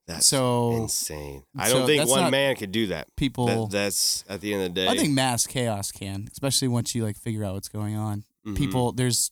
[0.06, 1.44] That's so insane.
[1.56, 3.06] I so don't think one man could do that.
[3.16, 3.70] people that.
[3.70, 4.88] That's at the end of the day.
[4.88, 8.56] i think mass chaos can especially once you like figure out what's going on Mhm.
[8.56, 9.30] people there's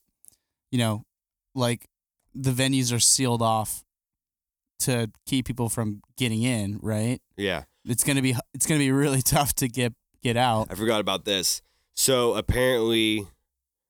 [0.71, 1.03] you know
[1.55, 1.87] like
[2.37, 3.83] the venues are sealed off
[4.81, 9.23] to keep people from getting in right Yeah, it's gonna be it's gonna be really
[9.37, 11.63] tough to get get out I forgot about this.
[11.95, 13.27] So apparently,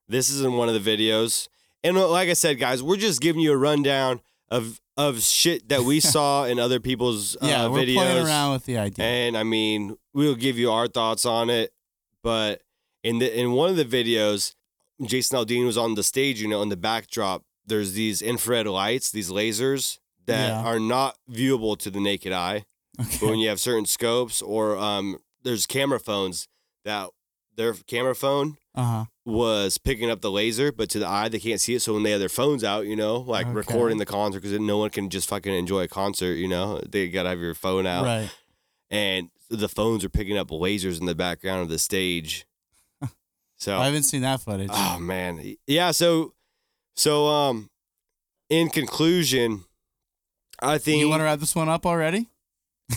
[0.09, 1.49] this is in one of the videos,
[1.83, 5.69] and uh, like I said, guys, we're just giving you a rundown of of shit
[5.71, 7.95] that we saw in other people's uh, yeah we're videos.
[7.97, 11.73] playing around with the idea And I mean, we'll give you our thoughts on it.
[12.23, 12.63] But
[13.03, 14.55] in the in one of the videos,
[15.03, 19.11] Jason Aldean was on the stage, you know, in the backdrop, there's these infrared lights,
[19.11, 20.63] these lasers that Yeah.
[20.63, 22.65] are not viewable to the naked eye.
[22.99, 26.49] But when you have certain scopes or um there's camera phones
[26.85, 27.11] that
[27.55, 31.61] their camera phone uh-huh was picking up the laser, but to the eye they can't
[31.61, 31.81] see it.
[31.83, 33.55] So when they have their phones out, you know, like Okay.
[33.55, 37.09] recording the concert, because no one can just fucking enjoy a concert, you know, they
[37.09, 38.31] gotta have your phone out right
[38.91, 42.47] and the phones are picking up lasers in the background of the stage.
[43.59, 44.69] So, I haven't seen that footage.
[44.73, 45.91] oh man, yeah.
[45.91, 46.35] So,
[46.97, 47.69] so um,
[48.49, 49.65] in conclusion,
[50.61, 52.29] I think you want to wrap this one up already?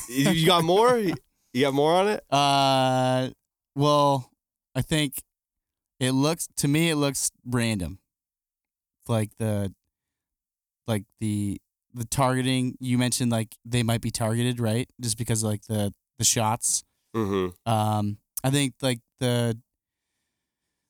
[0.10, 1.02] you got more.
[1.52, 2.24] You got more on it?
[2.30, 3.30] Uh,
[3.76, 4.30] well,
[4.76, 5.24] I think
[6.00, 7.98] it looks to me it looks random.
[9.08, 9.74] Like the,
[10.88, 11.60] like the
[11.96, 14.88] the targeting you mentioned, like they might be targeted, right?
[15.02, 16.84] Just because like the the shots.
[17.16, 17.72] Mm-hmm.
[17.72, 19.58] Um, I think like the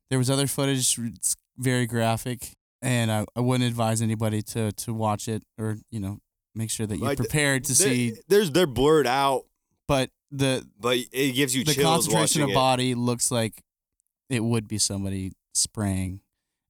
[0.09, 0.97] there was other footage.
[0.99, 2.51] It's very graphic,
[2.81, 6.19] and I, I wouldn't advise anybody to to watch it or you know
[6.55, 8.13] make sure that you're Like, prepared to see.
[8.27, 9.45] There's they're blurred out,
[9.87, 12.53] But the but it gives you the chills concentration watching of it.
[12.53, 13.61] body looks like
[14.29, 16.21] it would be somebody spraying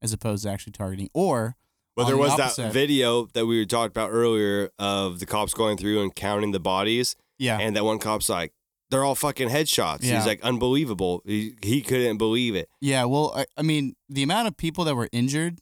[0.01, 1.55] as opposed to actually targeting or
[1.95, 5.19] But on there the was opposite- that video that we were talking about earlier of
[5.19, 7.15] the cops going through and counting the bodies.
[7.37, 8.53] yeah And that one cop's like,
[8.89, 9.99] they're all fucking headshots.
[10.03, 10.15] Yeah.
[10.17, 11.21] He's like, unbelievable.
[11.25, 12.69] He, he couldn't believe it.
[12.81, 15.59] yeah well I, I mean the amount of people that were injured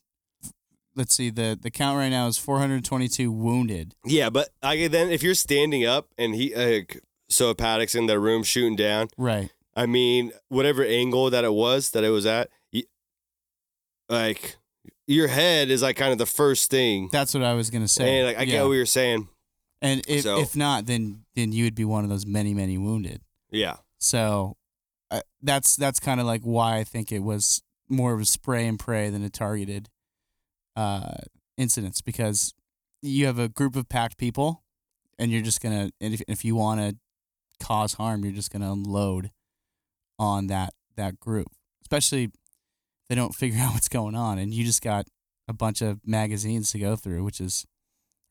[0.97, 5.23] let's see the the count right now is 422 wounded Yeah, but I then if
[5.23, 6.81] you're standing up and he, uh,
[7.29, 9.07] so Paddock's in the room shooting down.
[9.17, 12.49] right I mean, whatever angle that it was that it was at,
[14.09, 14.57] like
[15.05, 17.09] your head is like kind of the first thing.
[17.11, 18.45] that's what I was gonna say And like I yeah.
[18.45, 19.27] get what you're saying.
[19.81, 22.77] and if, So- if not then then you would be one of those many many
[22.77, 23.21] wounded
[23.51, 24.57] Yeah, so
[25.11, 28.67] uh, that's that's kind of like why I think it was more of a spray
[28.67, 29.89] and pray than a targeted
[30.77, 31.15] uh,
[31.57, 32.53] incidents because
[33.01, 34.63] you have a group of packed people
[35.19, 36.95] and you're just gonna and if, if you want to
[37.65, 39.31] cause harm you're just gonna unload
[40.19, 41.47] on that that group
[41.81, 42.31] especially if
[43.09, 45.07] they don't figure out what's going on and you just got
[45.47, 47.65] a bunch of magazines to go through which is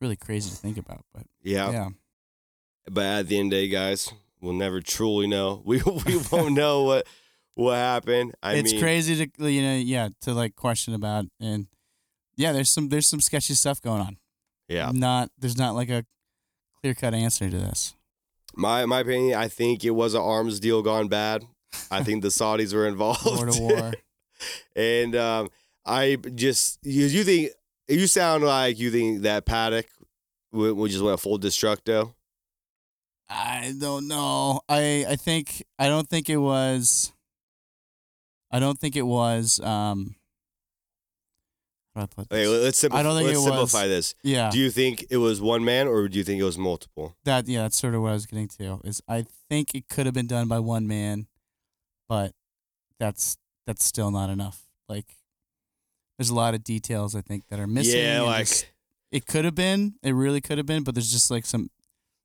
[0.01, 1.71] really crazy to think about but yeah.
[1.71, 1.89] yeah
[2.91, 5.63] But at the end of the day, guys, we'll never truly know.
[5.67, 7.07] We we won't know what
[7.55, 8.35] what happened.
[8.43, 11.67] I it's mean, crazy to you know yeah to like question about and
[12.37, 14.19] yeah there's some there's some sketchy stuff going on
[14.69, 16.05] Yeah, not there's not like a
[16.81, 17.95] clear cut answer to this
[18.57, 19.39] my my opinion.
[19.39, 21.45] I think it was an arms deal gone bad.
[21.91, 23.25] I think the Saudis were involved.
[23.25, 23.93] war to war
[24.77, 25.49] and um,
[25.85, 27.51] I just you, you think
[27.89, 29.87] you sound like you think that Paddock
[30.53, 32.15] we, would just went full destructo.
[33.29, 34.61] I don't know.
[34.69, 37.13] I I think I don't think it was.
[38.51, 39.61] I don't think it was.
[39.61, 40.15] Um.
[41.97, 44.15] How do put Okay, let- let's simplify, I don't think let's simplify was- this.
[44.23, 47.17] yeah, Do you think it was one man or do you think it was multiple?
[47.25, 48.81] that yeah, that's sort of what I was getting to.
[48.85, 51.27] Is I think it could have been done by one man,
[52.09, 52.33] but
[53.01, 54.63] that's that's still not enough.
[54.89, 55.17] Like,
[56.19, 57.99] there's a lot of details I think that are missing.
[58.01, 58.67] yeah, like just-
[59.11, 59.95] it could have been.
[60.03, 61.71] It really could have been, but there's just like some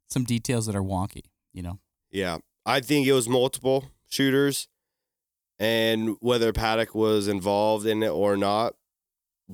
[0.09, 1.24] some details that are wonky.
[1.53, 1.80] You know.
[2.11, 2.38] yeah.
[2.65, 4.67] I think it was multiple, shooters,
[5.59, 8.76] and whether Paddock was involved in it or not,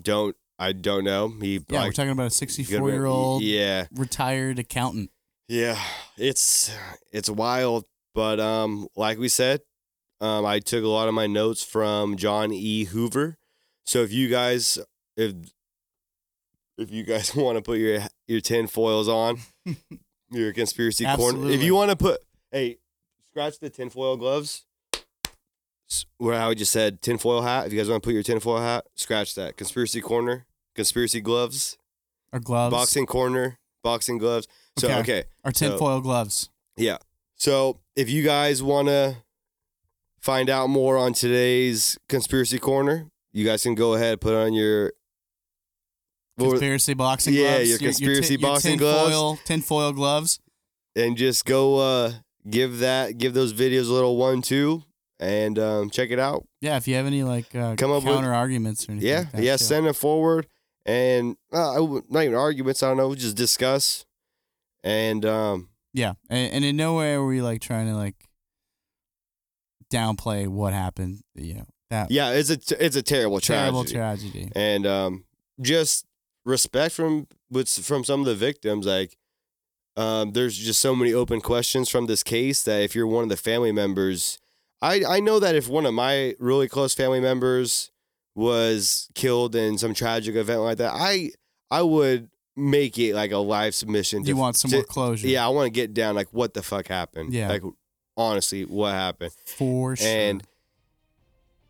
[0.04, 1.30] don't I don't know.
[1.42, 5.12] He Yeah, we're talking about a 64 year old Yeah, retired accountant.
[5.48, 5.80] yeah.
[6.18, 6.72] It's
[7.12, 7.86] it's wild,
[8.16, 9.62] but um, like we said,
[10.20, 12.86] um, I took a lot of my notes from John E.
[12.86, 13.38] Hoover.
[13.86, 14.80] So if you guys
[15.16, 15.34] if
[16.78, 19.40] if you guys want to put your your tin foils on,
[20.32, 21.50] your conspiracy corner.
[21.50, 22.22] If you want to put,
[22.52, 22.78] hey,
[23.32, 24.66] scratch the tinfoil gloves.
[26.18, 27.68] Where I just said tinfoil hat.
[27.68, 29.56] If you guys want to put your tinfoil hat, scratch that.
[29.58, 31.78] Conspiracy corner, conspiracy gloves,
[32.34, 32.72] Or gloves.
[32.74, 34.48] boxing corner, boxing gloves.
[34.78, 35.00] So Okay.
[35.00, 36.50] okay, Or so- tinfoil gloves.
[36.76, 36.98] yeah.
[37.36, 39.18] So if you guys want to
[40.20, 44.54] find out more on today's conspiracy corner, you guys can go ahead and put on
[44.54, 44.92] your.
[46.40, 47.70] Conspiracy boxing Yeah, gloves.
[47.70, 49.10] your conspiracy tin- boxing gloves.
[49.10, 50.40] tinfoil, Tinfoil gloves.
[50.96, 52.14] and just go uh
[52.50, 54.84] give that give those videos a little one two
[55.20, 58.14] and um check it out Yeah, if you have any like uh, Come up with-
[58.14, 59.10] counter arguments or anything.
[59.10, 59.64] yeah like yeah too.
[59.64, 60.48] send it forward
[60.86, 64.06] and uh, I not even arguments i don't know just discuss
[64.84, 68.16] and um Yeah, and, and in no way are we like trying to like
[69.92, 71.22] downplay what happened.
[71.36, 74.52] You know that yeah it's a it's a terrible terrible tragedy tragedy.
[74.56, 75.24] and um
[75.62, 76.06] just
[76.46, 79.18] respect from with from some of the victims like
[79.96, 83.30] um there's just so many open questions from this case that if you're one of
[83.30, 84.38] the family members
[84.82, 87.92] i i know that if one of my really close family members
[88.36, 91.30] was killed in some tragic event like that i
[91.72, 95.28] i would make it like a live submission to, You want some to- more closure?
[95.28, 97.50] yeah i want to get down like what the fuck happened Yeah.
[97.50, 97.64] like
[98.16, 100.08] honestly what happened for sure.
[100.08, 100.44] and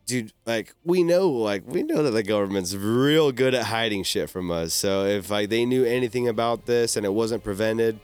[0.06, 4.30] dude, like we know, like we know that the government's real good at hiding shit
[4.30, 4.74] from us.
[4.74, 8.00] So if like they knew anything about this and it wasn't prevented,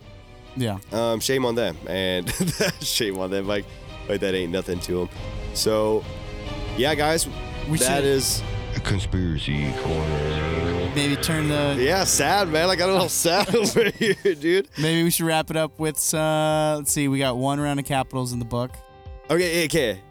[0.58, 2.30] yeah, um, shame on them, and
[2.82, 3.48] shame on them.
[3.48, 3.64] Like,
[4.10, 5.10] like that ain't nothing to them.
[5.54, 6.04] So,
[6.78, 7.28] yeah, guys,
[7.70, 8.44] we that should is
[8.84, 10.92] Conspiracy Corner.
[10.96, 11.76] maybe turn the.
[11.80, 12.70] yeah, sad man.
[12.70, 14.68] I got a little sad over here, dude.
[14.78, 16.14] Maybe we should wrap it up with.
[16.14, 18.72] Uh, let's see, we got one round of capitals in the book.
[19.30, 20.02] Okay, okay,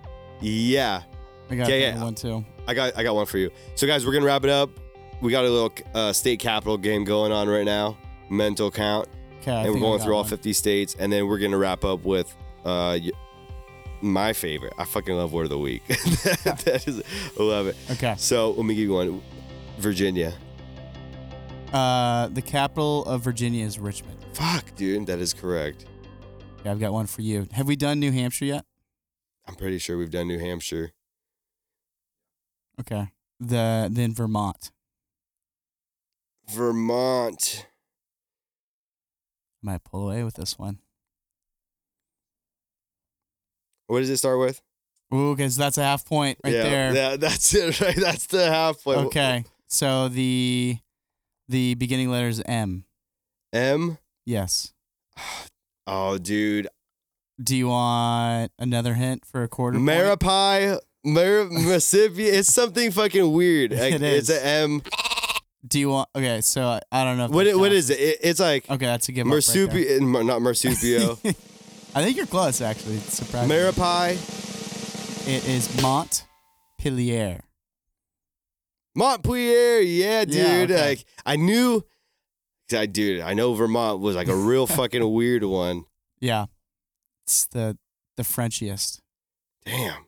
[0.40, 1.02] yeah.
[1.50, 1.94] I got Okay, yeah.
[1.96, 2.44] other one too.
[2.66, 3.50] I got I got one for you.
[3.74, 4.70] So guys, we're gonna wrap it up.
[5.20, 7.96] We got a little uh, state capital game going on right now.
[8.30, 9.08] Mental count.
[9.40, 10.30] Okay, I and we're think I going got through all one.
[10.30, 12.32] 50 states, and then we're gonna wrap up with
[12.64, 13.10] uh, y-
[14.02, 14.72] my favorite.
[14.78, 15.86] I fucking love word of the week.
[15.88, 17.02] that is,
[17.38, 17.76] I love it.
[17.92, 19.22] Okay, So let me give you one.
[19.78, 20.32] Virginia.
[21.72, 24.18] uh, the capital of Virginia is Richmond.
[24.34, 25.86] Fuck, dude, that is correct.
[26.64, 27.46] Yeah, I've got one for you.
[27.52, 28.64] Have we done New Hampshire yet?
[29.48, 30.92] I'm pretty sure we've done New Hampshire.
[32.80, 33.08] Okay,
[33.40, 34.70] the then Vermont.
[36.50, 37.66] Vermont.
[39.62, 40.78] Might pull away with this one.
[43.92, 44.58] What does it start with?
[45.12, 46.94] Ooh, because that's a half point right yeah, there.
[46.94, 47.78] yeah, that's it.
[47.78, 49.00] Right, that's the half point.
[49.00, 50.78] Okay, so the
[51.46, 52.84] the beginning letter is M.
[53.52, 53.98] M.
[54.24, 54.72] Yes.
[55.84, 56.68] Oh, dude,
[57.42, 59.80] Do you want another hint for a quarter?
[59.80, 60.78] Marapi.
[61.04, 62.26] Mar- Mississippi.
[62.26, 63.72] It's something fucking weird.
[63.76, 64.82] Like, It It's an M.
[65.66, 66.08] Do you want?
[66.14, 67.24] Okay, so I, I don't know.
[67.24, 67.48] If What?
[67.48, 67.98] It, what is it?
[67.98, 68.18] it?
[68.22, 69.32] It's like Okay, that's a give up.
[69.32, 71.18] right not Marsupio.
[71.94, 72.96] I think you're close, actually.
[72.96, 73.50] It's surprising.
[73.50, 74.12] Marapi,
[75.28, 77.42] it is Montpelier.
[78.94, 79.80] Montpelier.
[79.80, 80.34] Yeah, dude.
[80.70, 80.88] Yeah, okay.
[80.90, 81.84] Like I knew.
[82.74, 85.84] I dude, I know Vermont was like a real fucking weird one.
[86.20, 86.46] Yeah,
[87.26, 87.76] it's the
[88.16, 89.00] the Frenchiest.
[89.66, 90.06] Damn.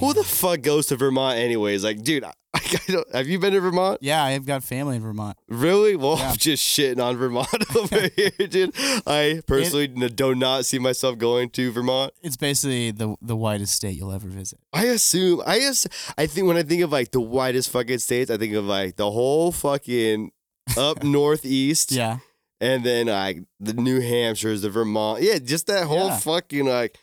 [0.00, 1.84] Who the fuck goes to Vermont anyways?
[1.84, 3.98] Like, dude, I, I don't, have you been to Vermont?
[4.00, 5.36] yeah, I've got family in Vermont.
[5.48, 5.94] Really?
[5.96, 6.30] Well, Yeah.
[6.30, 8.74] I'm just shitting on Vermont over here, dude.
[9.06, 12.12] I personally n- do not see myself going to Vermont.
[12.22, 14.58] It's basically the the whitest state you'll ever visit.
[14.72, 18.30] I assume I just I think when I think of like the widest fucking states,
[18.30, 20.32] I think of like the whole fucking
[20.76, 22.18] up northeast, Yeah,
[22.60, 26.18] and then like the New Hampshires, the Vermont, yeah, just that whole Yeah.
[26.18, 26.98] fucking like.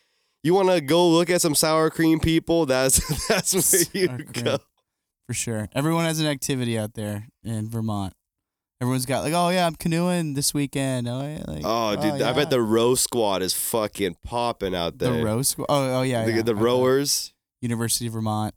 [0.45, 2.67] You want to go look at some sour cream people?
[2.67, 4.43] That's that's where you Sour cream.
[4.43, 4.57] go.
[5.25, 5.67] for sure.
[5.73, 8.13] Everyone has an activity out there in Vermont.
[8.79, 11.07] Everyone's got like, oh yeah, I'm canoeing this weekend.
[11.07, 12.33] Oh yeah, like, Oh, dude, I yeah.
[12.33, 15.13] bet the row squad is fucking popping out there.
[15.13, 15.65] the row squad.
[15.67, 16.41] Oh, oh yeah, the, yeah.
[16.43, 18.53] the rowers, University of Vermont.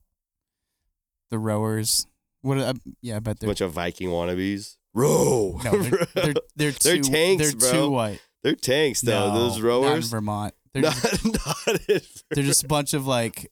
[1.31, 2.07] The rowers.
[2.43, 2.59] What?
[2.59, 4.77] Uh, yeah, I bet they're bunch of Viking wannabes.
[4.93, 5.59] Row.
[5.65, 7.71] no, they're they're, they're, They're tanks, They're bro.
[7.73, 8.21] too white.
[8.43, 9.33] They're tanks though.
[9.33, 10.11] No, Those rowers.
[10.11, 10.53] Vermont.
[10.83, 13.51] They're Not, just, not they're just a bunch of like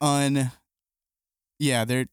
[0.00, 0.50] un.
[1.58, 2.06] Yeah, they're.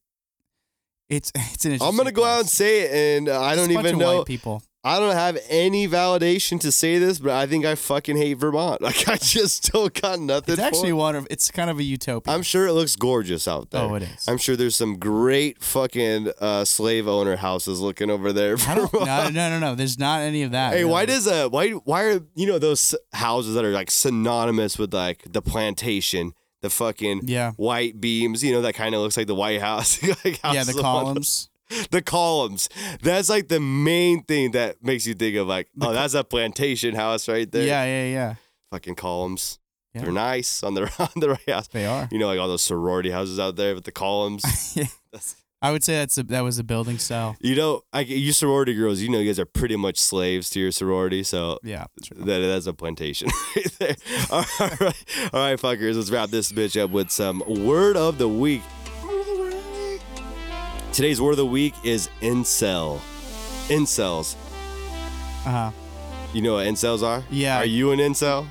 [1.10, 1.78] It's it's an.
[1.82, 4.18] I'm gonna go out and say it, and uh, I don't even know.
[4.18, 4.62] white people.
[4.88, 8.82] I don't have any validation to say this, but I think I fucking hate Vermont.
[8.88, 10.54] Like I just still got nothing.
[10.54, 11.28] It's actually wonderful.
[11.30, 12.34] It's kind of a utopia.
[12.34, 13.82] I'm sure it looks gorgeous out there.
[13.82, 14.28] Oh, it is.
[14.30, 18.56] I'm sure there's some great fucking uh, slave owner houses looking over there.
[18.66, 19.76] I don't, no, no, no, no.
[19.76, 20.72] There's not any of that.
[20.74, 24.78] Hey, why does uh why why are you know those houses that are like synonymous
[24.80, 27.52] with like the plantation, the fucking Yeah.
[27.58, 30.02] white beams, you know that kind of looks like the White House.
[30.24, 31.50] like Yeah, the columns.
[31.91, 32.70] the columns.
[33.01, 36.95] That's like the main thing that makes you think of like, oh, that's a plantation
[36.95, 37.65] house right there.
[37.65, 38.36] Yeah, yeah, yeah.
[38.72, 39.59] fucking columns.
[39.93, 40.01] Yeah.
[40.03, 41.68] They're nice on the on the right house.
[41.70, 42.07] They are.
[42.11, 44.43] You know, like all those sorority houses out there with the columns.
[44.76, 47.36] That's- I would say that's a, that was a building style.
[47.41, 50.59] you know, I, you sorority girls, you know, you guys are pretty much slaves to
[50.59, 51.24] your sorority.
[51.24, 51.86] So Yeah.
[52.03, 52.15] true.
[52.26, 53.95] That that's a plantation right there.
[54.30, 55.95] All right, all right, fuckers.
[55.95, 58.61] Let's wrap this bitch up with some word of the week.
[60.98, 62.98] Today's word of the week is incel.
[63.68, 64.36] Incels.
[65.45, 65.72] Uh huh.
[66.34, 67.24] You know what incels are?
[67.30, 67.58] Yeah.
[67.60, 68.48] Are you an incel?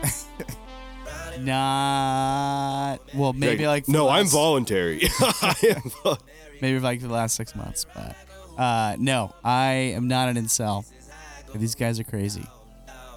[1.40, 3.32] Not well.
[3.32, 5.08] Maybe like for no, the I'm voluntary.
[5.20, 6.18] I am vol-
[6.62, 8.14] Maybe like the last six months, but
[8.56, 10.84] uh, no, I am not an incel.
[11.56, 12.46] These guys are crazy.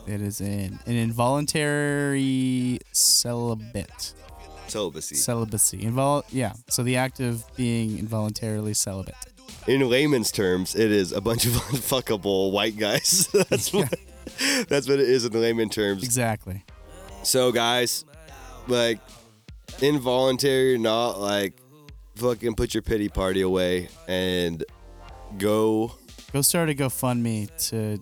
[0.08, 4.16] It is an an involuntary celibate
[4.68, 5.16] Celibacy.
[5.16, 5.80] celibacy.
[5.80, 6.54] Invol yeah.
[6.70, 9.16] So the act of being involuntarily celibate.
[9.68, 13.28] In layman's terms, it is a bunch of unfuckable white guys.
[13.50, 13.94] that's what.
[14.68, 16.04] That's what it is in layman terms.
[16.04, 16.64] Exactly.
[17.24, 18.06] So guys,
[18.68, 19.00] like
[19.82, 21.54] involuntary or not, like
[22.16, 24.64] fucking put your pity party away and
[25.38, 25.94] go.
[26.34, 28.02] Go start a GoFundMe to.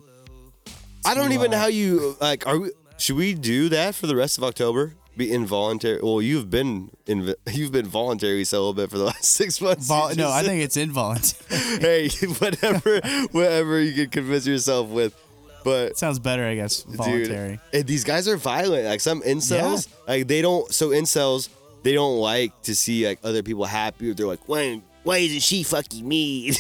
[1.05, 2.47] I don't to, even know uh, how you like.
[2.47, 2.71] Are we?
[2.97, 4.93] Should we do that for the rest of October?
[5.17, 5.99] Be involuntary.
[6.01, 7.33] Well, you've been in.
[7.51, 9.87] You've been voluntary celibate for the last six months.
[9.87, 11.79] Vol- no, I think it's involuntary.
[11.79, 12.09] hey,
[12.39, 12.99] whatever,
[13.31, 15.15] whatever you can convince yourself with,
[15.63, 16.83] but Sounds better, I guess.
[16.83, 17.59] Voluntary.
[17.71, 18.85] Dude, these guys are violent.
[18.85, 20.71] Like some incels, like they don't.
[20.73, 21.49] So incels,
[21.83, 24.11] they don't like to see like other people happy.
[24.13, 26.51] They're like, why, why isn't she fucking me?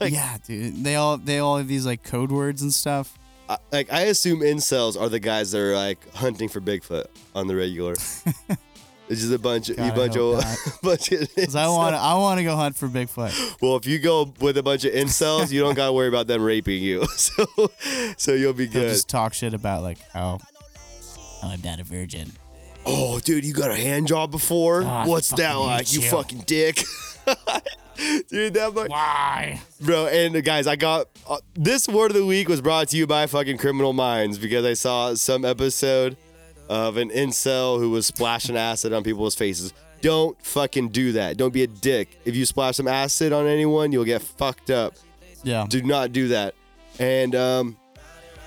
[0.00, 0.84] like, yeah, dude.
[0.84, 3.18] They all they all have these like code words and stuff.
[3.48, 7.46] I, like I assume incels are the guys that are like hunting for Bigfoot on
[7.46, 7.92] the regular.
[9.08, 10.58] it's just a bunch of, God, a I bunch hope of, not.
[10.82, 11.56] bunch of.
[11.56, 13.60] I want to I want to go hunt for Bigfoot.
[13.60, 16.42] Well, if you go with a bunch of incels, you don't gotta worry about them
[16.42, 17.04] raping you.
[17.16, 17.46] So,
[18.16, 18.88] so you'll be They'll good.
[18.90, 20.38] just talk shit about like how
[21.42, 22.32] oh, I'm not a virgin.
[22.86, 24.82] Oh, dude, you got a hand job before?
[24.84, 25.92] Ah, What's that fucking like?
[25.92, 26.10] You chill.
[26.10, 26.82] fucking dick.
[28.28, 28.90] Dude, that much.
[28.90, 29.60] Why?
[29.80, 33.06] Bro, and guys, I got uh, this word of the week was brought to you
[33.06, 36.16] by fucking Criminal Minds because I saw some episode
[36.68, 39.72] of an incel who was splashing acid on people's faces.
[40.00, 41.36] Don't fucking do that.
[41.36, 42.18] Don't be a dick.
[42.24, 44.94] If you splash some acid on anyone, you'll get fucked up.
[45.42, 45.66] Yeah.
[45.68, 46.54] Do not do that.
[46.98, 47.76] And um,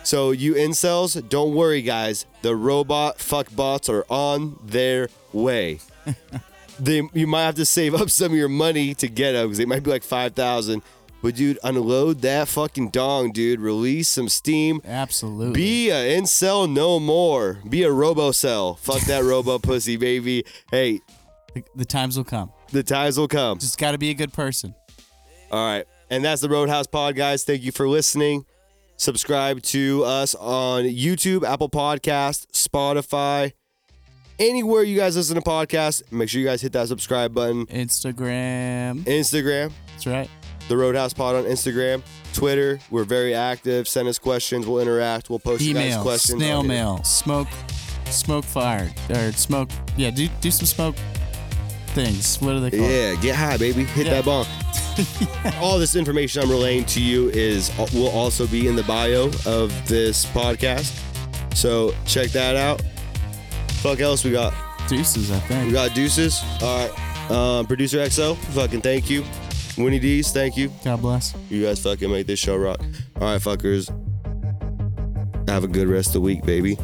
[0.04, 2.26] so you incels, don't worry, guys.
[2.42, 5.80] The robot fuck bots are on their way.
[6.80, 9.58] they you might have to save up some of your money to get them because
[9.58, 10.82] they might be like five thousand.
[11.24, 13.60] But dude, unload that fucking dong, dude.
[13.60, 14.82] Release some steam.
[14.86, 15.54] Absolutely.
[15.54, 17.60] Be a incel no more.
[17.68, 18.76] Be a robo cell.
[18.76, 20.46] Fuck that robo pussy, baby.
[20.70, 21.00] Hey,
[21.56, 22.52] the, the times will come.
[22.72, 23.58] the times will come.
[23.58, 24.76] Just got to be a good person.
[25.52, 25.86] All right.
[26.10, 27.44] And that's the Roadhouse Pod, guys.
[27.44, 28.46] Thank you for listening.
[28.96, 33.54] Subscribe to us on YouTube, Apple Podcast, Spotify,
[34.40, 36.02] anywhere you guys listen to podcasts.
[36.12, 37.66] Make sure you guys hit that subscribe button.
[37.68, 39.04] Instagram.
[39.04, 40.30] Instagram, That's right.
[40.68, 42.02] the Roadhouse Pod on Instagram.
[42.34, 43.88] Twitter, we're very active.
[43.88, 44.68] Send us questions.
[44.68, 45.30] We'll interact.
[45.30, 46.40] We'll post you guys questions.
[46.40, 47.04] Snail mail.
[47.04, 47.48] Smoke.
[48.06, 48.94] Smoke fired.
[49.10, 49.70] Or smoke.
[49.98, 50.12] Yeah.
[50.12, 50.96] Do do some smoke
[51.88, 52.38] things.
[52.40, 52.84] What are they called?
[52.90, 53.84] Yeah, get high, baby.
[53.86, 54.22] Hit Yeah.
[54.22, 54.46] that bong.
[55.62, 59.88] All this information I'm relaying to you is will also be in the bio of
[59.88, 61.04] this podcast.
[61.56, 62.82] So check that out.
[63.82, 64.54] Fuck else we got?
[64.88, 65.68] Deuces, I think.
[65.68, 66.42] We got Deuces.
[66.62, 67.32] All right.
[67.32, 69.24] Um, Producer XO, fucking thank you.
[69.78, 70.72] Winnie D's, thank you.
[70.84, 71.36] God bless.
[71.50, 72.80] You guys fucking make this show rock.
[73.20, 73.90] All right, fuckers.
[75.50, 76.78] Have a good rest of the week, baby.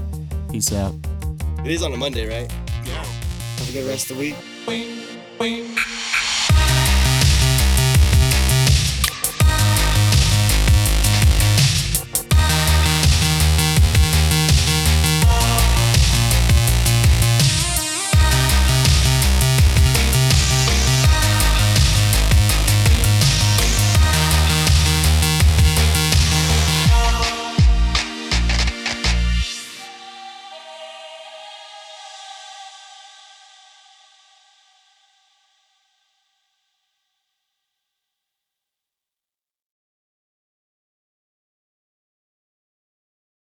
[0.52, 0.94] Peace out.
[1.66, 2.52] It is on a Monday, right?
[2.86, 3.04] Yeah.
[3.04, 4.36] Have a good rest of the week.